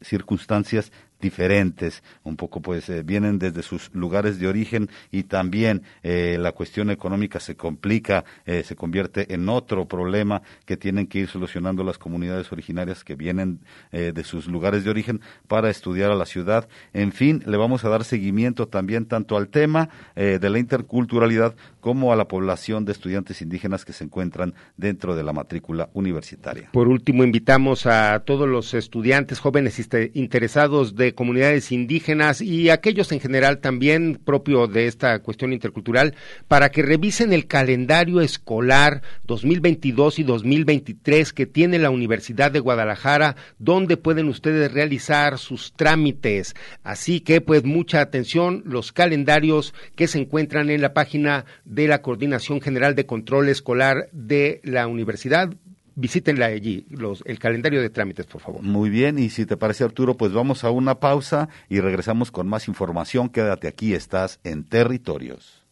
[0.00, 0.92] circunstancias
[1.24, 6.52] diferentes, un poco pues eh, vienen desde sus lugares de origen y también eh, la
[6.52, 11.82] cuestión económica se complica, eh, se convierte en otro problema que tienen que ir solucionando
[11.82, 13.60] las comunidades originarias que vienen
[13.90, 16.68] de sus lugares de origen para estudiar a la ciudad.
[16.92, 22.14] En fin, le vamos a dar seguimiento también tanto al tema de la interculturalidad como
[22.14, 26.70] a la población de estudiantes indígenas que se encuentran dentro de la matrícula universitaria.
[26.72, 29.78] Por último, invitamos a todos los estudiantes jóvenes
[30.14, 36.14] interesados de comunidades indígenas y aquellos en general también propio de esta cuestión intercultural
[36.48, 43.36] para que revisen el calendario escolar 2022 y 2023 que tiene la Universidad de Guadalajara
[43.58, 46.54] donde pueden ustedes realizar sus trámites.
[46.82, 51.44] Así que pues mucha atención los calendarios que se encuentran en la página
[51.76, 55.50] la Coordinación General de Control Escolar de la Universidad
[55.96, 58.62] visítenla allí, los, el calendario de trámites, por favor.
[58.62, 62.48] Muy bien, y si te parece, Arturo, pues vamos a una pausa y regresamos con
[62.48, 63.28] más información.
[63.28, 65.62] Quédate aquí, estás en Territorios.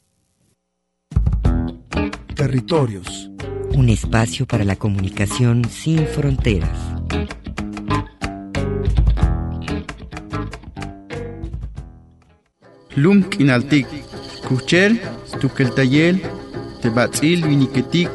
[2.36, 3.30] Territorios.
[3.74, 6.78] Un espacio para la comunicación sin fronteras.
[12.94, 13.86] Lumk inaltik,
[14.52, 15.00] kuchel,
[15.40, 16.20] tukeltayel,
[16.82, 18.10] tebatzil viniketik,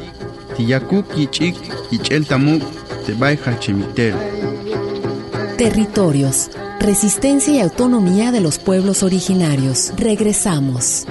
[5.56, 9.92] Territorios, resistencia y autonomía de los pueblos originarios.
[9.96, 11.06] Regresamos.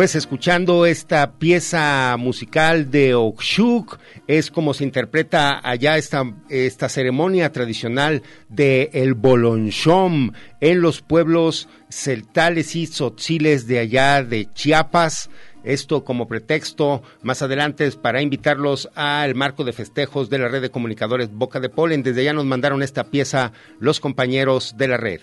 [0.00, 7.52] Pues escuchando esta pieza musical de Okshuk, es como se interpreta allá esta, esta ceremonia
[7.52, 10.32] tradicional de el Bolonchom
[10.62, 15.28] en los pueblos celtales y tzotziles de allá de Chiapas.
[15.64, 20.70] Esto como pretexto más adelante para invitarlos al marco de festejos de la red de
[20.70, 22.02] comunicadores Boca de Polen.
[22.02, 25.20] Desde allá nos mandaron esta pieza los compañeros de la red.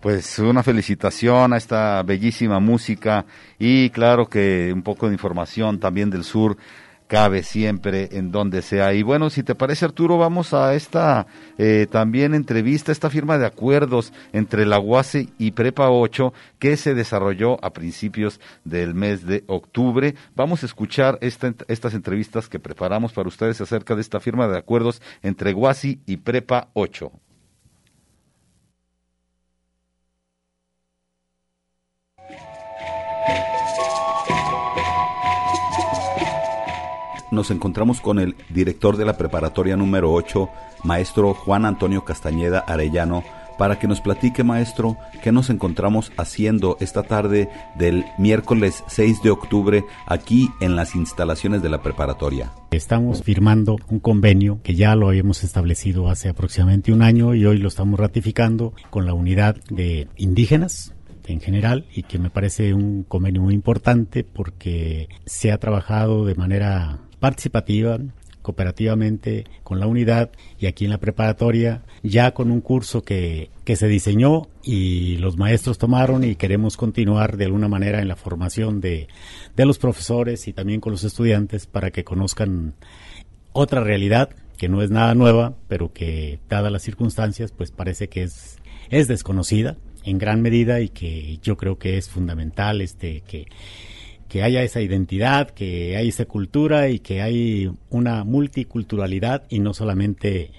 [0.00, 3.24] Pues una felicitación a esta bellísima música
[3.58, 6.56] y claro que un poco de información también del sur
[7.06, 8.92] cabe siempre en donde sea.
[8.94, 11.26] Y bueno, si te parece Arturo, vamos a esta
[11.58, 16.94] eh, también entrevista, esta firma de acuerdos entre la UASE y Prepa 8 que se
[16.94, 20.14] desarrolló a principios del mes de octubre.
[20.34, 25.00] Vamos a escuchar estas entrevistas que preparamos para ustedes acerca de esta firma de acuerdos
[25.22, 27.12] entre UASI y Prepa 8.
[37.36, 40.48] Nos encontramos con el director de la preparatoria número 8,
[40.82, 43.22] maestro Juan Antonio Castañeda Arellano,
[43.58, 49.30] para que nos platique, maestro, qué nos encontramos haciendo esta tarde del miércoles 6 de
[49.30, 52.52] octubre aquí en las instalaciones de la preparatoria.
[52.70, 57.58] Estamos firmando un convenio que ya lo habíamos establecido hace aproximadamente un año y hoy
[57.58, 60.94] lo estamos ratificando con la unidad de indígenas
[61.26, 66.34] en general y que me parece un convenio muy importante porque se ha trabajado de
[66.34, 67.98] manera participativa,
[68.42, 73.74] cooperativamente con la unidad y aquí en la preparatoria, ya con un curso que, que
[73.74, 78.80] se diseñó y los maestros tomaron y queremos continuar de alguna manera en la formación
[78.80, 79.08] de,
[79.56, 82.74] de los profesores y también con los estudiantes para que conozcan
[83.52, 88.22] otra realidad que no es nada nueva, pero que dadas las circunstancias, pues parece que
[88.22, 88.58] es,
[88.90, 93.46] es desconocida en gran medida y que yo creo que es fundamental este que
[94.28, 99.74] que haya esa identidad, que hay esa cultura y que hay una multiculturalidad y no
[99.74, 100.50] solamente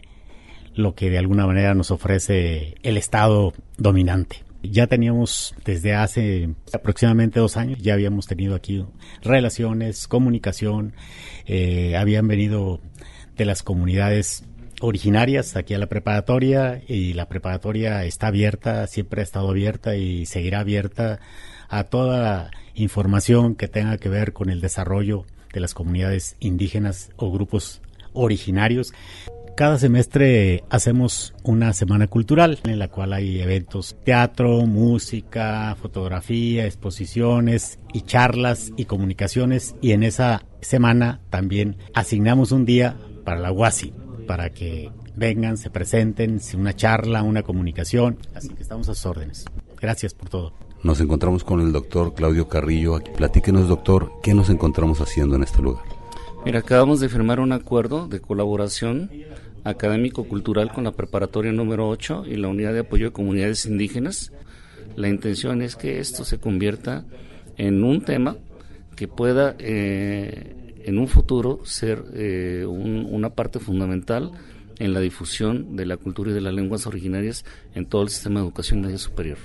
[0.75, 4.43] lo que de alguna manera nos ofrece el Estado dominante.
[4.63, 8.85] Ya teníamos desde hace aproximadamente dos años, ya habíamos tenido aquí
[9.21, 10.93] relaciones, comunicación,
[11.45, 12.81] eh, habían venido
[13.35, 14.43] de las comunidades
[14.81, 20.25] originarias aquí a la preparatoria y la preparatoria está abierta, siempre ha estado abierta y
[20.25, 21.19] seguirá abierta
[21.69, 27.31] a toda información que tenga que ver con el desarrollo de las comunidades indígenas o
[27.31, 27.81] grupos
[28.13, 28.93] originarios.
[29.55, 37.79] Cada semestre hacemos una semana cultural en la cual hay eventos, teatro, música, fotografía, exposiciones
[37.91, 43.93] y charlas y comunicaciones y en esa semana también asignamos un día para la UASI,
[44.27, 49.45] para que vengan, se presenten, una charla, una comunicación, así que estamos a sus órdenes.
[49.81, 50.66] Gracias por todo.
[50.83, 52.95] Nos encontramos con el doctor Claudio Carrillo.
[52.95, 53.11] Aquí.
[53.15, 55.83] Platíquenos, doctor, ¿qué nos encontramos haciendo en este lugar?
[56.45, 59.09] Mira, acabamos de firmar un acuerdo de colaboración
[59.63, 64.31] académico-cultural con la preparatoria número 8 y la unidad de apoyo de comunidades indígenas.
[64.95, 67.05] La intención es que esto se convierta
[67.57, 68.37] en un tema
[68.95, 74.31] que pueda eh, en un futuro ser eh, una parte fundamental
[74.79, 77.45] en la difusión de la cultura y de las lenguas originarias
[77.75, 79.37] en todo el sistema de educación media superior.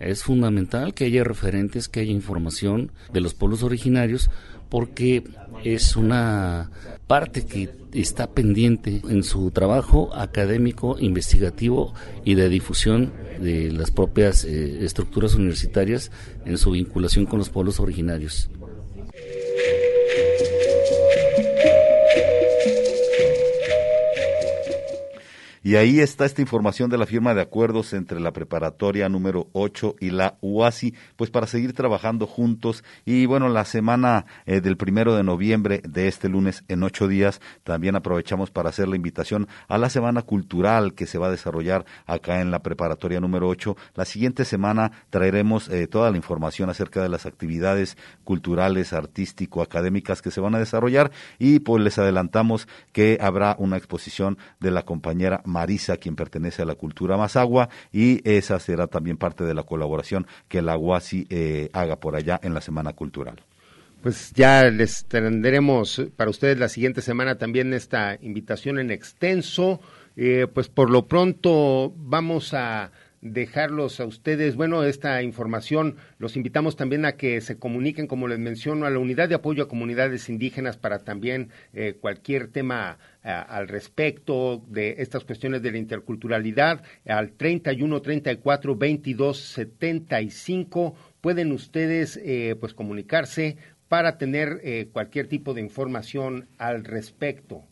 [0.00, 4.30] Es fundamental que haya referentes, que haya información de los pueblos originarios,
[4.68, 5.24] porque
[5.64, 6.70] es una
[7.06, 11.94] parte que está pendiente en su trabajo académico, investigativo
[12.24, 16.10] y de difusión de las propias eh, estructuras universitarias
[16.44, 18.50] en su vinculación con los pueblos originarios.
[25.66, 29.96] Y ahí está esta información de la firma de acuerdos entre la preparatoria número 8
[29.98, 32.84] y la UASI, pues para seguir trabajando juntos.
[33.04, 37.40] Y bueno, la semana eh, del primero de noviembre de este lunes en ocho días,
[37.64, 41.84] también aprovechamos para hacer la invitación a la semana cultural que se va a desarrollar
[42.06, 43.76] acá en la preparatoria número 8.
[43.96, 50.22] La siguiente semana traeremos eh, toda la información acerca de las actividades culturales, artístico, académicas
[50.22, 51.10] que se van a desarrollar
[51.40, 56.66] y pues les adelantamos que habrá una exposición de la compañera Marisa, quien pertenece a
[56.66, 61.70] la cultura Mazagua, y esa será también parte de la colaboración que la UASI eh,
[61.72, 63.42] haga por allá en la Semana Cultural.
[64.02, 69.80] Pues ya les tendremos para ustedes la siguiente semana también esta invitación en extenso.
[70.14, 72.90] Eh, pues por lo pronto vamos a
[73.20, 78.38] dejarlos a ustedes, bueno, esta información, los invitamos también a que se comuniquen, como les
[78.38, 83.30] menciono, a la unidad de apoyo a comunidades indígenas para también eh, cualquier tema eh,
[83.30, 92.20] al respecto de estas cuestiones de la interculturalidad, al 31 34 22 75 pueden ustedes
[92.22, 93.56] eh, pues comunicarse
[93.88, 97.64] para tener eh, cualquier tipo de información al respecto.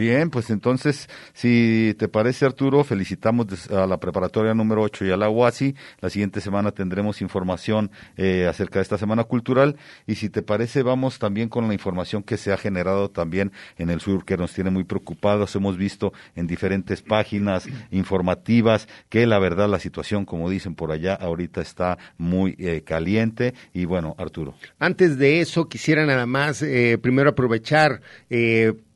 [0.00, 5.16] Bien, pues entonces, si te parece Arturo, felicitamos a la preparatoria número 8 y a
[5.18, 5.74] la UASI.
[6.00, 9.76] La siguiente semana tendremos información eh, acerca de esta Semana Cultural.
[10.06, 13.90] Y si te parece, vamos también con la información que se ha generado también en
[13.90, 15.54] el sur, que nos tiene muy preocupados.
[15.54, 21.12] Hemos visto en diferentes páginas informativas que la verdad la situación, como dicen por allá,
[21.12, 23.52] ahorita está muy eh, caliente.
[23.74, 24.54] Y bueno, Arturo.
[24.78, 28.00] Antes de eso, quisiera nada más eh, primero aprovechar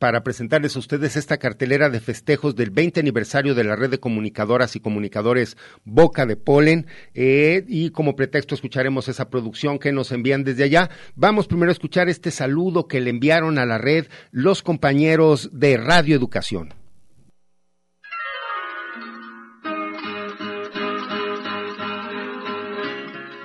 [0.05, 4.01] para presentarles a ustedes esta cartelera de festejos del 20 aniversario de la red de
[4.01, 10.13] comunicadoras y comunicadores Boca de Polen eh, y como pretexto escucharemos esa producción que nos
[10.13, 10.91] envían desde allá.
[11.15, 15.79] Vamos primero a escuchar este saludo que le enviaron a la red los compañeros de
[15.79, 16.75] Radio Educación.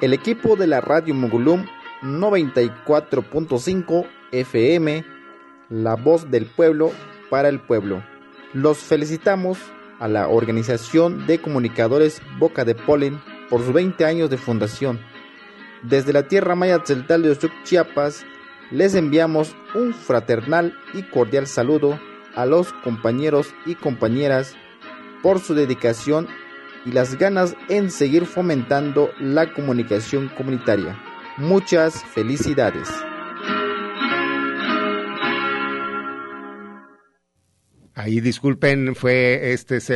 [0.01, 1.65] El equipo de la Radio Mogulum
[2.01, 5.18] 94.5 FM
[5.69, 6.91] la voz del pueblo
[7.29, 8.03] para el pueblo.
[8.53, 9.59] Los felicitamos
[9.99, 14.99] a la Organización de Comunicadores Boca de Polen por sus 20 años de fundación.
[15.83, 18.25] Desde la tierra maya celtal de Ochuc, Chiapas,
[18.71, 21.99] les enviamos un fraternal y cordial saludo
[22.35, 24.55] a los compañeros y compañeras
[25.21, 26.27] por su dedicación
[26.85, 30.97] y las ganas en seguir fomentando la comunicación comunitaria.
[31.37, 32.89] Muchas felicidades.
[38.01, 39.91] Ahí disculpen, fue este es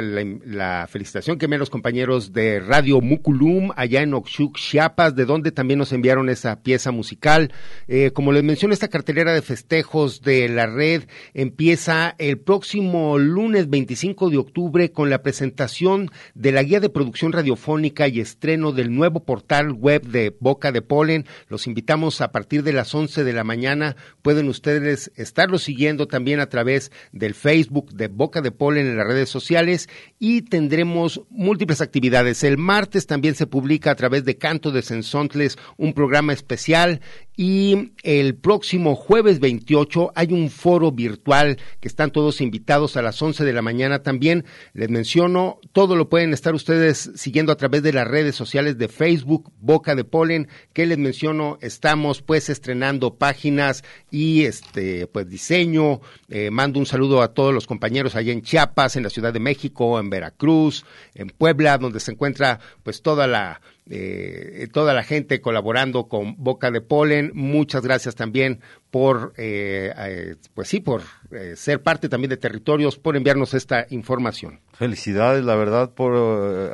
[0.45, 5.53] la felicitación que me los compañeros de Radio Muculum allá en Oxuc, Chiapas, de donde
[5.53, 7.53] también nos enviaron esa pieza musical.
[7.87, 13.69] Eh, como les menciono, esta cartelera de festejos de la red empieza el próximo lunes
[13.69, 18.93] 25 de octubre con la presentación de la guía de producción radiofónica y estreno del
[18.93, 21.25] nuevo portal web de Boca de Polen.
[21.47, 23.95] Los invitamos a partir de las 11 de la mañana.
[24.21, 29.07] Pueden ustedes estarlo siguiendo también a través del Facebook de Boca de Polen en las
[29.07, 29.87] redes sociales
[30.19, 32.43] y tendremos múltiples actividades.
[32.43, 37.01] El martes también se publica a través de Canto de Sensontles un programa especial
[37.35, 43.21] y el próximo jueves 28 hay un foro virtual que están todos invitados a las
[43.21, 44.45] 11 de la mañana también.
[44.73, 48.87] Les menciono, todo lo pueden estar ustedes siguiendo a través de las redes sociales de
[48.87, 56.01] Facebook, Boca de Polen, que les menciono, estamos pues estrenando páginas y este pues diseño.
[56.29, 59.39] Eh, mando un saludo a todos los compañeros allá en Chiapas, en la Ciudad de
[59.39, 65.41] México, en Veracruz, en Puebla, donde se encuentra pues toda la eh, toda la gente
[65.41, 67.31] colaborando con Boca de Polen.
[67.33, 68.61] Muchas gracias también
[68.93, 73.87] por, eh, eh, pues sí, por eh, ser parte también de territorios, por enviarnos esta
[73.89, 74.59] información.
[74.73, 76.13] Felicidades, la verdad, por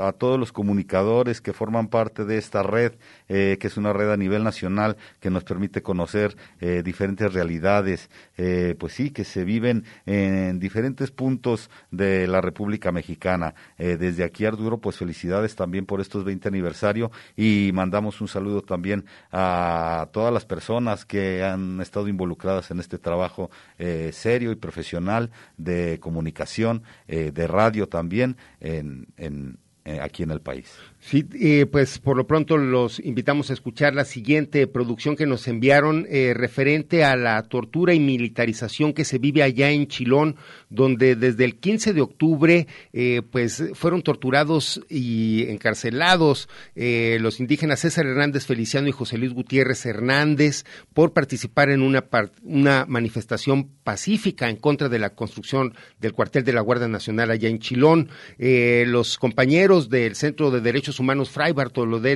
[0.01, 2.93] a todos los comunicadores que forman parte de esta red,
[3.27, 6.35] que es una red a nivel nacional que nos permite conocer
[6.83, 13.53] diferentes realidades, pues sí, que se viven en diferentes puntos de la República Mexicana.
[13.77, 19.05] desde aquí, Arturo, pues felicidades también por estos 20 aniversario y mandamos un saludo también
[19.33, 25.31] a todas las personas que han estado involucradas en este trabajo eh, serio y profesional
[25.57, 30.67] de comunicación, eh, de radio también, en, en, eh, aquí en el país.
[31.01, 31.25] Sí,
[31.71, 36.33] pues por lo pronto los invitamos a escuchar la siguiente producción que nos enviaron eh,
[36.35, 40.35] referente a la tortura y militarización que se vive allá en Chilón,
[40.69, 47.79] donde desde el 15 de octubre eh, pues fueron torturados y encarcelados eh, los indígenas
[47.79, 54.57] César Hernández Feliciano y José Luis Gutiérrez Hernández por participar en una manifestación pacífica en
[54.57, 58.09] contra de la construcción del cuartel de la Guardia Nacional allá en Chilón.
[58.37, 62.15] los compañeros del Centro de Derechos Humanos Fray Bartolomé,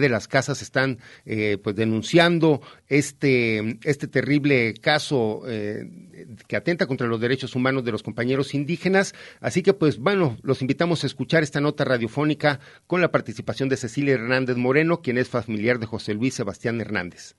[0.00, 5.88] de las Casas están eh, pues denunciando este, este terrible caso eh,
[6.46, 9.14] que atenta contra los derechos humanos de los compañeros indígenas.
[9.40, 13.78] Así que pues bueno, los invitamos a escuchar esta nota radiofónica con la participación de
[13.78, 17.36] Cecilia Hernández Moreno, quien es familiar de José Luis Sebastián Hernández.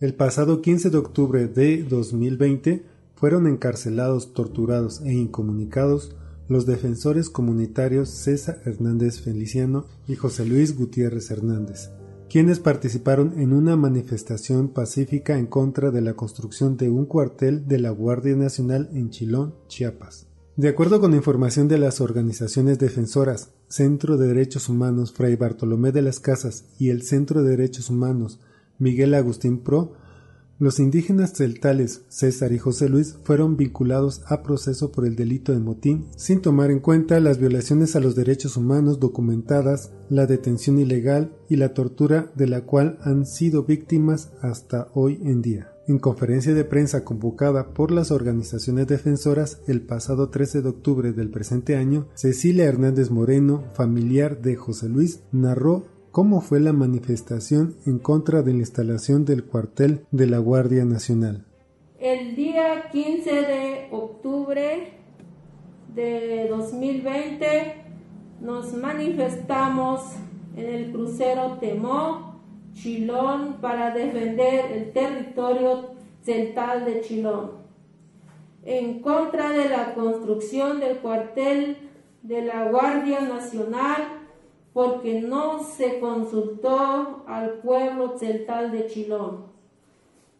[0.00, 2.89] El pasado 15 de octubre de 2020,
[3.20, 6.16] fueron encarcelados, torturados e incomunicados
[6.48, 11.90] los defensores comunitarios César Hernández Feliciano y José Luis Gutiérrez Hernández,
[12.30, 17.78] quienes participaron en una manifestación pacífica en contra de la construcción de un cuartel de
[17.78, 20.26] la Guardia Nacional en Chilón, Chiapas.
[20.56, 26.02] De acuerdo con información de las organizaciones defensoras Centro de Derechos Humanos Fray Bartolomé de
[26.02, 28.40] las Casas y el Centro de Derechos Humanos
[28.78, 29.92] Miguel Agustín Pro,
[30.60, 35.58] Los indígenas celtales César y José Luis fueron vinculados a proceso por el delito de
[35.58, 41.32] motín sin tomar en cuenta las violaciones a los derechos humanos documentadas, la detención ilegal
[41.48, 45.72] y la tortura de la cual han sido víctimas hasta hoy en día.
[45.88, 51.30] En conferencia de prensa convocada por las organizaciones defensoras el pasado 13 de octubre del
[51.30, 57.98] presente año, Cecilia Hernández Moreno, familiar de José Luis, narró cómo fue la manifestación en
[57.98, 61.46] contra de la instalación del cuartel de la Guardia Nacional.
[61.98, 64.94] El día 15 de octubre
[65.94, 67.74] de 2020
[68.40, 70.00] nos manifestamos
[70.56, 72.40] en el crucero Temó,
[72.72, 75.90] Chilón, para defender el territorio
[76.22, 77.52] central de Chilón,
[78.64, 81.76] en contra de la construcción del cuartel
[82.22, 84.19] de la Guardia Nacional
[84.72, 89.46] porque no se consultó al pueblo celtal de Chilón,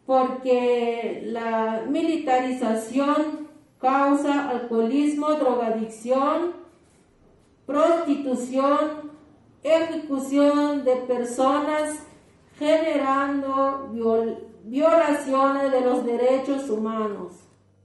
[0.06, 3.48] porque la militarización
[3.80, 6.52] causa alcoholismo, drogadicción,
[7.66, 9.10] prostitución,
[9.62, 12.04] ejecución de personas,
[12.58, 13.90] generando
[14.64, 17.39] violaciones de los derechos humanos.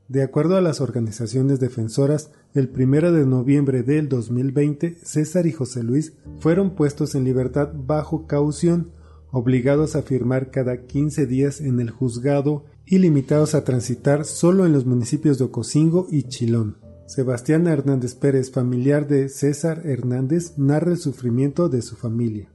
[0.07, 5.81] De acuerdo a las organizaciones defensoras, el 1 de noviembre del 2020, César y José
[5.81, 8.91] Luis fueron puestos en libertad bajo caución,
[9.31, 14.73] obligados a firmar cada 15 días en el juzgado y limitados a transitar solo en
[14.73, 16.77] los municipios de Ocosingo y Chilón.
[17.07, 22.47] Sebastián Hernández Pérez, familiar de César Hernández, narra el sufrimiento de su familia.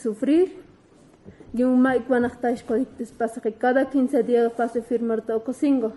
[0.00, 0.67] sufrir
[3.58, 5.92] cada 15 días paso firmar todo singo.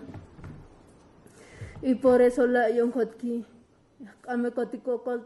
[1.82, 2.68] Y por eso la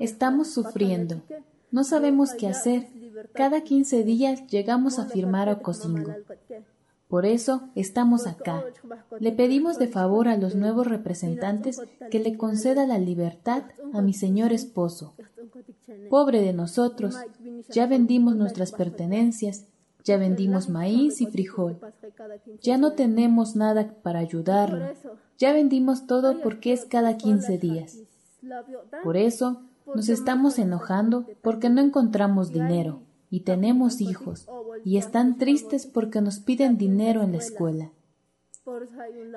[0.00, 1.22] Estamos sufriendo.
[1.70, 2.88] No sabemos qué hacer.
[3.34, 6.14] Cada 15 días llegamos a firmar a Cocingo.
[7.08, 8.64] Por eso estamos acá.
[9.20, 14.12] Le pedimos de favor a los nuevos representantes que le conceda la libertad a mi
[14.12, 15.14] señor esposo.
[16.10, 17.16] Pobre de nosotros,
[17.70, 19.66] ya vendimos nuestras pertenencias,
[20.06, 21.80] ya vendimos maíz y frijol.
[22.62, 24.94] Ya no tenemos nada para ayudarlo.
[25.36, 27.98] Ya vendimos todo porque es cada 15 días.
[29.02, 34.46] Por eso nos estamos enojando porque no encontramos dinero y tenemos hijos
[34.84, 37.90] y están tristes porque nos piden dinero en la escuela.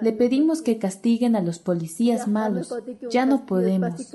[0.02, 2.72] Le pedimos que castiguen a los policías malos.
[3.10, 4.14] Ya no podemos.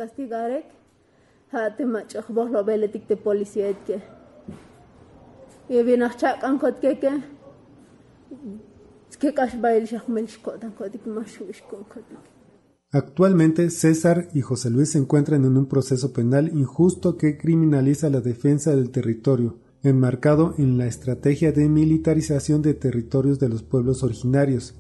[12.91, 18.21] Actualmente César y José Luis se encuentran en un proceso penal injusto que criminaliza la
[18.21, 24.77] defensa del territorio, enmarcado en la estrategia de militarización de territorios de los pueblos originarios.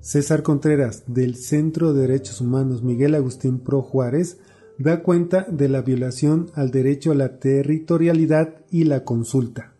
[0.00, 4.38] César Contreras, del Centro de Derechos Humanos Miguel Agustín Pro Juárez,
[4.78, 9.73] da cuenta de la violación al derecho a la territorialidad y la consulta.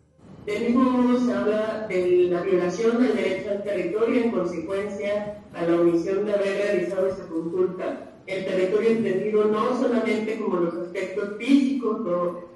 [0.45, 5.63] Del mismo modo se habla de la violación del derecho al territorio en consecuencia a
[5.63, 8.11] la omisión de haber realizado esa consulta.
[8.27, 12.01] El territorio entendido no solamente como los aspectos físicos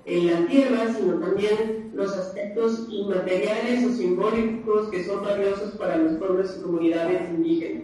[0.05, 6.13] en la tierra, sino también los aspectos inmateriales o simbólicos que son valiosos para los
[6.19, 7.83] pueblos y comunidades indígenas.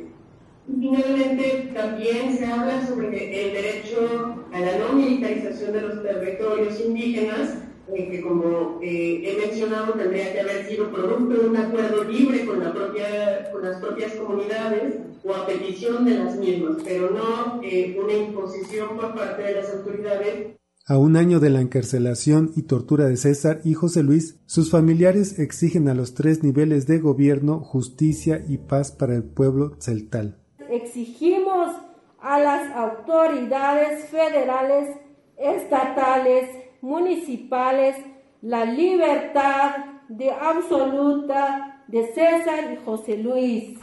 [0.68, 7.64] Finalmente, también se habla sobre el derecho a la no militarización de los territorios indígenas
[7.93, 12.45] eh, que como eh, he mencionado tendría que haber sido producto de un acuerdo libre
[12.45, 17.61] con, la propia, con las propias comunidades o a petición de las mismas, pero no
[17.63, 20.55] eh, una imposición por parte de las autoridades.
[20.88, 25.39] A un año de la encarcelación y tortura de César y José Luis, sus familiares
[25.39, 30.39] exigen a los tres niveles de gobierno justicia y paz para el pueblo celtal.
[30.69, 31.75] Exigimos
[32.19, 34.95] a las autoridades federales,
[35.38, 37.95] estatales, municipales
[38.43, 39.75] la libertad
[40.07, 43.79] de absoluta de César y José Luis.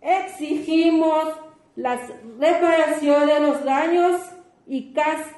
[0.00, 1.34] Exigimos
[1.76, 2.00] la
[2.38, 4.20] reparación de los daños
[4.66, 4.94] y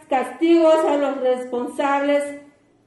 [0.09, 2.23] castigos a los responsables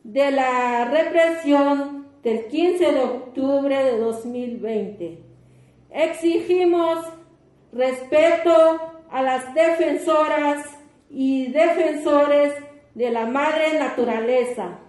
[0.05, 5.23] de la represión del 15 de octubre de 2020.
[5.89, 7.05] Exigimos
[7.73, 8.79] respeto
[9.11, 10.65] a las defensoras
[11.09, 12.53] y defensores
[12.95, 14.79] de la madre naturaleza.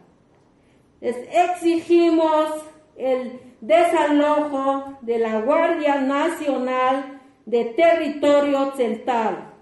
[1.00, 2.64] Les exigimos
[2.96, 9.52] el desalojo de la Guardia Nacional de Territorio Central.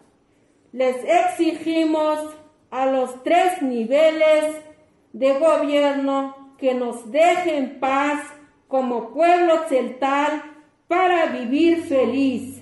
[0.73, 2.19] Les exigimos
[2.71, 4.63] a los tres niveles
[5.13, 8.21] de gobierno que nos dejen paz
[8.69, 10.43] como pueblo celtal
[10.87, 12.60] para vivir feliz.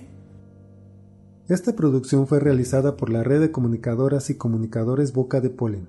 [1.49, 5.87] Esta producción fue realizada por la Red de Comunicadoras y Comunicadores Boca de Polen.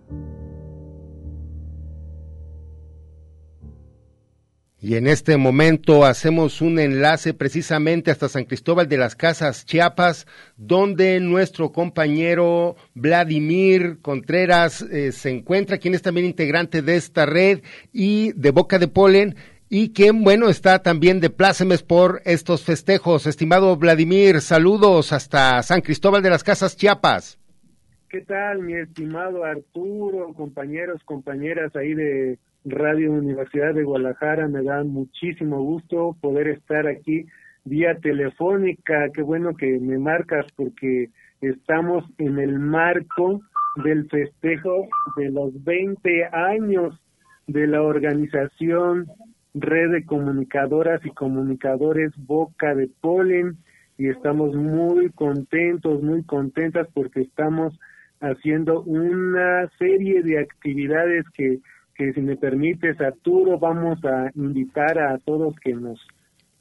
[4.80, 10.26] Y en este momento hacemos un enlace precisamente hasta San Cristóbal de las Casas, Chiapas,
[10.56, 17.60] donde nuestro compañero Vladimir Contreras eh, se encuentra, quien es también integrante de esta red
[17.92, 19.36] y de Boca de Polen,
[19.72, 23.28] y quien, bueno, está también de plácemes por estos festejos.
[23.28, 27.38] Estimado Vladimir, saludos hasta San Cristóbal de las Casas, Chiapas.
[28.08, 34.48] ¿Qué tal, mi estimado Arturo, compañeros, compañeras ahí de Radio Universidad de Guadalajara.
[34.48, 37.26] Me da muchísimo gusto poder estar aquí
[37.64, 39.08] vía telefónica.
[39.14, 41.10] Qué bueno que me marcas porque
[41.40, 43.40] estamos en el marco
[43.84, 47.00] del festejo de los 20 años
[47.46, 49.06] de la organización
[49.54, 53.56] Red de Comunicadoras y Comunicadores Boca de Polen
[53.98, 57.78] y estamos muy contentos, muy contentas porque estamos
[58.20, 61.58] haciendo una serie de actividades que
[62.00, 66.00] que si me permites Arturo vamos a invitar a todos que nos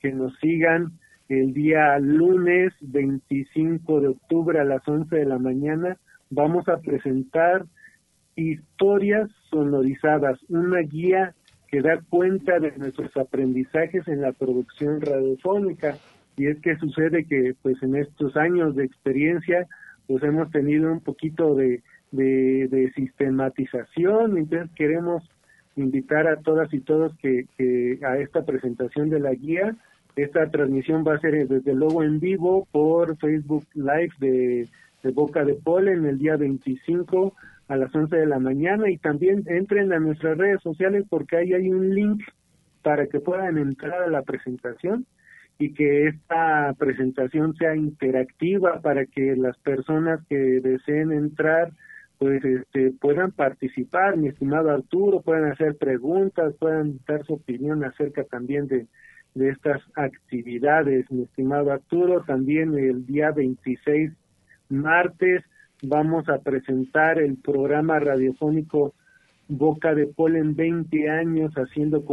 [0.01, 0.91] que nos sigan
[1.29, 5.95] el día lunes 25 de octubre a las 11 de la mañana.
[6.29, 7.63] Vamos a presentar
[8.35, 11.35] historias sonorizadas, una guía
[11.71, 15.97] que da cuenta de nuestros aprendizajes en la producción radiofónica
[16.37, 19.67] y es que sucede que pues en estos años de experiencia
[20.07, 25.23] pues hemos tenido un poquito de de, sistematización, entonces queremos
[25.75, 29.75] invitar a todas y todos que, a esta presentación de la guía.
[30.15, 34.67] Esta transmisión va a ser desde luego en vivo por Facebook Live de,
[35.13, 37.33] Boca de Polen el día 25
[37.69, 41.53] a las 11 de la mañana y también entren a nuestras redes sociales porque ahí
[41.53, 42.21] hay un link
[42.81, 45.05] para que puedan entrar a la presentación
[45.59, 51.71] y que esta presentación sea interactiva para que las personas que deseen entrar
[52.17, 58.23] pues este, puedan participar, mi estimado Arturo, puedan hacer preguntas, puedan dar su opinión acerca
[58.25, 58.87] también de,
[59.35, 62.23] de estas actividades, mi estimado Arturo.
[62.25, 64.11] También el día 26,
[64.67, 65.43] martes,
[65.81, 68.93] vamos a presentar el programa radiofónico
[69.47, 72.05] Boca de Polen 20 años haciendo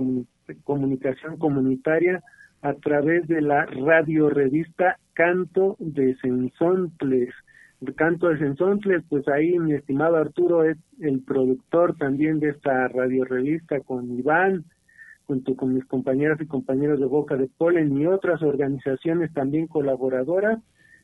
[0.64, 2.22] comunicación comunitaria
[2.62, 7.34] a través de la radio revista Canto de Sensontles
[7.94, 13.24] Canto de Sensontles, pues ahí mi estimado Arturo es el productor también de esta radio
[13.24, 14.64] revista con Iván,
[15.26, 20.58] junto con mis compañeras y compañeros de Boca de Polen y otras organizaciones también colaboradoras.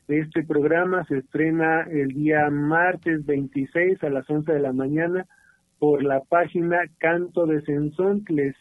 [0.09, 5.27] Este programa se estrena el día martes 26 a las 11 de la mañana
[5.79, 8.57] por la página Canto de Sensontles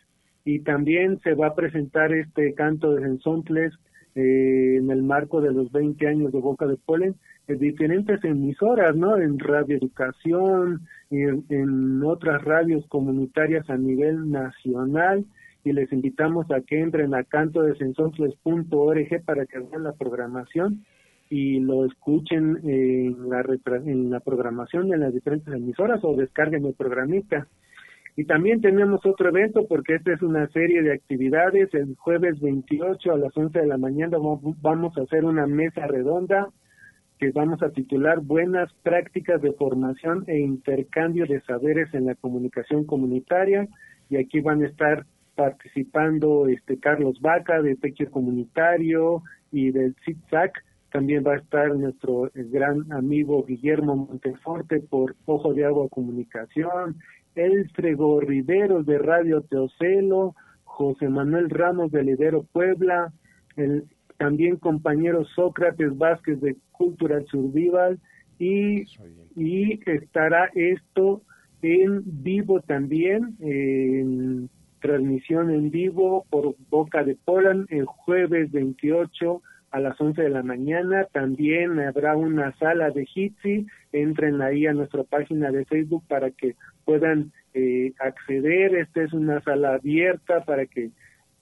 [0.45, 3.73] y también se va a presentar este Canto de Sensontles
[4.15, 7.15] eh, en el marco de los 20 años de Boca de Polen
[7.57, 9.17] diferentes emisoras, ¿no?
[9.17, 15.25] En Radio Educación, y en, otras radios comunitarias a nivel nacional.
[15.63, 20.83] Y les invitamos a que entren a cantodesensontles.org para que vean la programación
[21.31, 23.41] y lo escuchen en la,
[23.85, 27.47] en la programación de las diferentes emisoras o descarguen el programita.
[28.17, 31.73] Y también tenemos otro evento porque esta es una serie de actividades.
[31.73, 34.17] El jueves 28 a las 11 de la mañana
[34.61, 36.49] vamos a hacer una mesa redonda
[37.17, 42.83] que vamos a titular Buenas prácticas de formación e intercambio de saberes en la comunicación
[42.83, 43.69] comunitaria
[44.09, 45.05] y aquí van a estar
[45.35, 50.61] participando este Carlos Vaca de Tequio Comunitario y del CITSAC.
[50.91, 56.97] También va a estar nuestro gran amigo Guillermo Monteforte por Ojo de Agua Comunicación,
[57.35, 60.35] Elfrego Riveros de Radio Teocelo,
[60.65, 63.13] José Manuel Ramos de Lidero Puebla,
[63.55, 63.85] el
[64.17, 67.99] también compañero Sócrates Vázquez de Cultural Survival
[68.37, 68.83] y,
[69.35, 71.21] y estará esto
[71.61, 74.49] en vivo también, en
[74.81, 79.41] transmisión en vivo por Boca de Polan el jueves 28
[79.71, 81.05] a las 11 de la mañana.
[81.11, 83.67] También habrá una sala de Hitsi.
[83.91, 86.55] Entren ahí a nuestra página de Facebook para que
[86.85, 88.75] puedan eh, acceder.
[88.75, 90.91] Esta es una sala abierta para que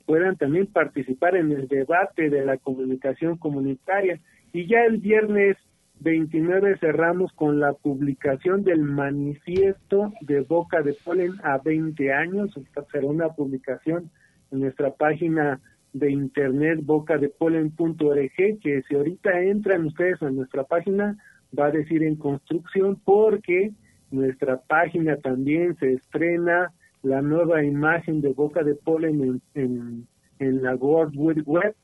[0.06, 4.20] puedan también participar en el debate de la comunicación comunitaria.
[4.54, 5.58] Y ya el viernes
[6.00, 12.52] 29 cerramos con la publicación del manifiesto de Boca de Polen a 20 años.
[12.92, 14.10] Será una publicación
[14.52, 15.60] en nuestra página
[15.94, 21.18] de internet bocadepolen.org que si ahorita entran ustedes a nuestra página
[21.58, 23.72] va a decir en construcción porque
[24.12, 26.72] nuestra página también se estrena
[27.02, 30.08] la nueva imagen de Boca de Polen en,
[30.40, 31.76] en la World Wide Web.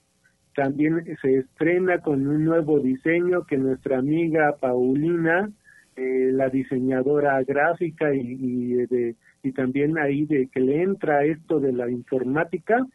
[0.56, 5.52] También se estrena con un nuevo diseño que nuestra amiga Paulina,
[5.96, 11.60] eh, la diseñadora gráfica y, y, de, y también ahí de que le entra esto
[11.60, 12.86] de la informática,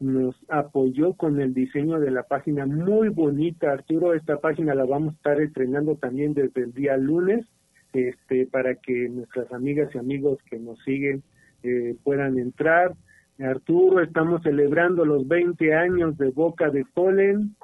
[0.00, 4.14] nos apoyó con el diseño de la página muy bonita, Arturo.
[4.14, 7.46] Esta página la vamos a estar estrenando también desde el día lunes,
[7.92, 11.22] este, para que nuestras amigas y amigos que nos siguen
[11.62, 12.94] eh, puedan entrar.
[13.38, 17.54] Arturo, estamos celebrando los 20 años de Boca de Polen,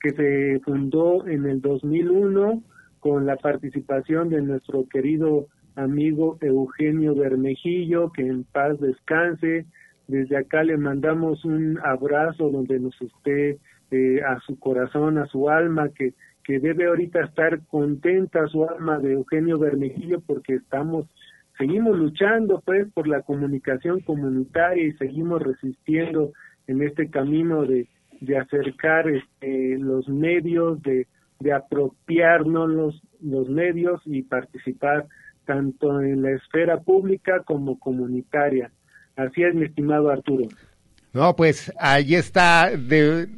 [0.00, 2.62] que se fundó en el 2001
[3.00, 9.66] con la participación de nuestro querido amigo Eugenio Bermejillo, que en paz descanse,
[10.08, 13.58] desde acá le mandamos un abrazo donde nos esté
[13.90, 18.98] eh, a su corazón, a su alma, que, que debe ahorita estar contenta su alma
[18.98, 21.06] de Eugenio Bermejillo porque estamos,
[21.58, 26.32] seguimos luchando pues por la comunicación comunitaria y seguimos resistiendo
[26.66, 27.88] en este camino de,
[28.20, 31.06] de acercar este, los medios, de,
[31.40, 35.06] de apropiarnos los, los medios y participar
[35.44, 38.70] tanto en la esfera pública como comunitaria.
[39.16, 40.48] Así es, mi estimado Arturo.
[41.12, 42.70] No, pues ahí está.
[42.76, 43.28] De,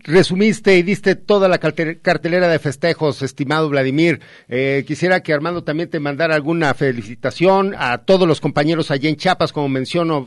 [0.00, 4.20] resumiste y diste toda la cartelera de festejos, estimado Vladimir.
[4.48, 9.16] Eh, quisiera que Armando también te mandara alguna felicitación a todos los compañeros allí en
[9.16, 10.26] Chiapas, como menciono,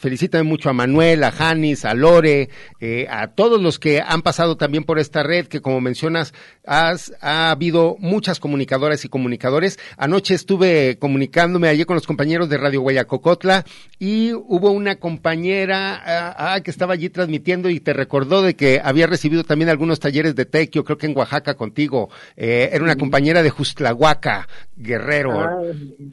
[0.00, 2.48] felicítame mucho a Manuel, a Janis, a Lore,
[2.80, 6.32] eh, a todos los que han pasado también por esta red, que como mencionas,
[6.64, 9.78] has, ha habido muchas comunicadoras y comunicadores.
[9.96, 13.64] Anoche estuve comunicándome allí con los compañeros de Radio Guayacocotla
[13.98, 18.80] y hubo una compañera ah, ah, que estaba allí transmitiendo y te recordó de que
[18.82, 22.08] había recibido también algunos talleres de tequio, creo que en Oaxaca contigo.
[22.36, 25.40] Eh, era una compañera de Justlahuaca, Guerrero.
[25.40, 25.62] Ah,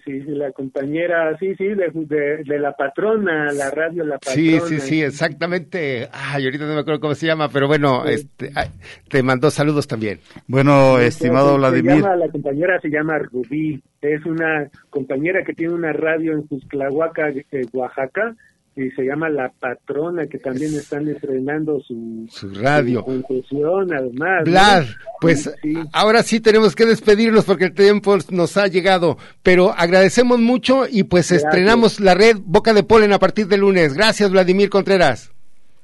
[0.05, 4.35] sí, la compañera, sí, sí, de, de, la patrona, la radio La Patrona.
[4.35, 6.09] Sí, sí, sí, exactamente.
[6.11, 8.51] Ay, ahorita no me acuerdo cómo se llama, pero bueno, este,
[9.07, 10.19] te mandó saludos también.
[10.47, 12.01] Bueno, estimado Vladimir.
[12.01, 17.31] la compañera se llama Rubí, es una compañera que tiene una radio en Justlahuaca,
[17.73, 18.35] Oaxaca
[18.75, 23.05] y se llama La Patrona, que también están estrenando su, su radio.
[23.05, 24.43] además.
[24.45, 24.85] Vlad,
[25.19, 25.51] pues
[25.91, 31.03] ahora sí tenemos que despedirnos porque el tiempo nos ha llegado, pero agradecemos mucho y
[31.03, 33.93] pues estrenamos la red Boca de Polen a partir de lunes.
[33.93, 35.31] Gracias, Vladimir Contreras.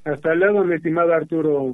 [0.05, 1.71] Hasta luego, mi estimado Arturo.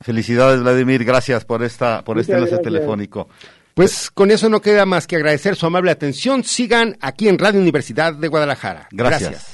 [0.00, 1.02] felicidades, Vladimir.
[1.04, 3.28] Gracias por esta por este enlace telefónico.
[3.74, 6.44] Pues con eso no queda más que agradecer su amable atención.
[6.44, 8.86] Sigan aquí en Radio Universidad de Guadalajara.
[8.92, 9.53] Gracias.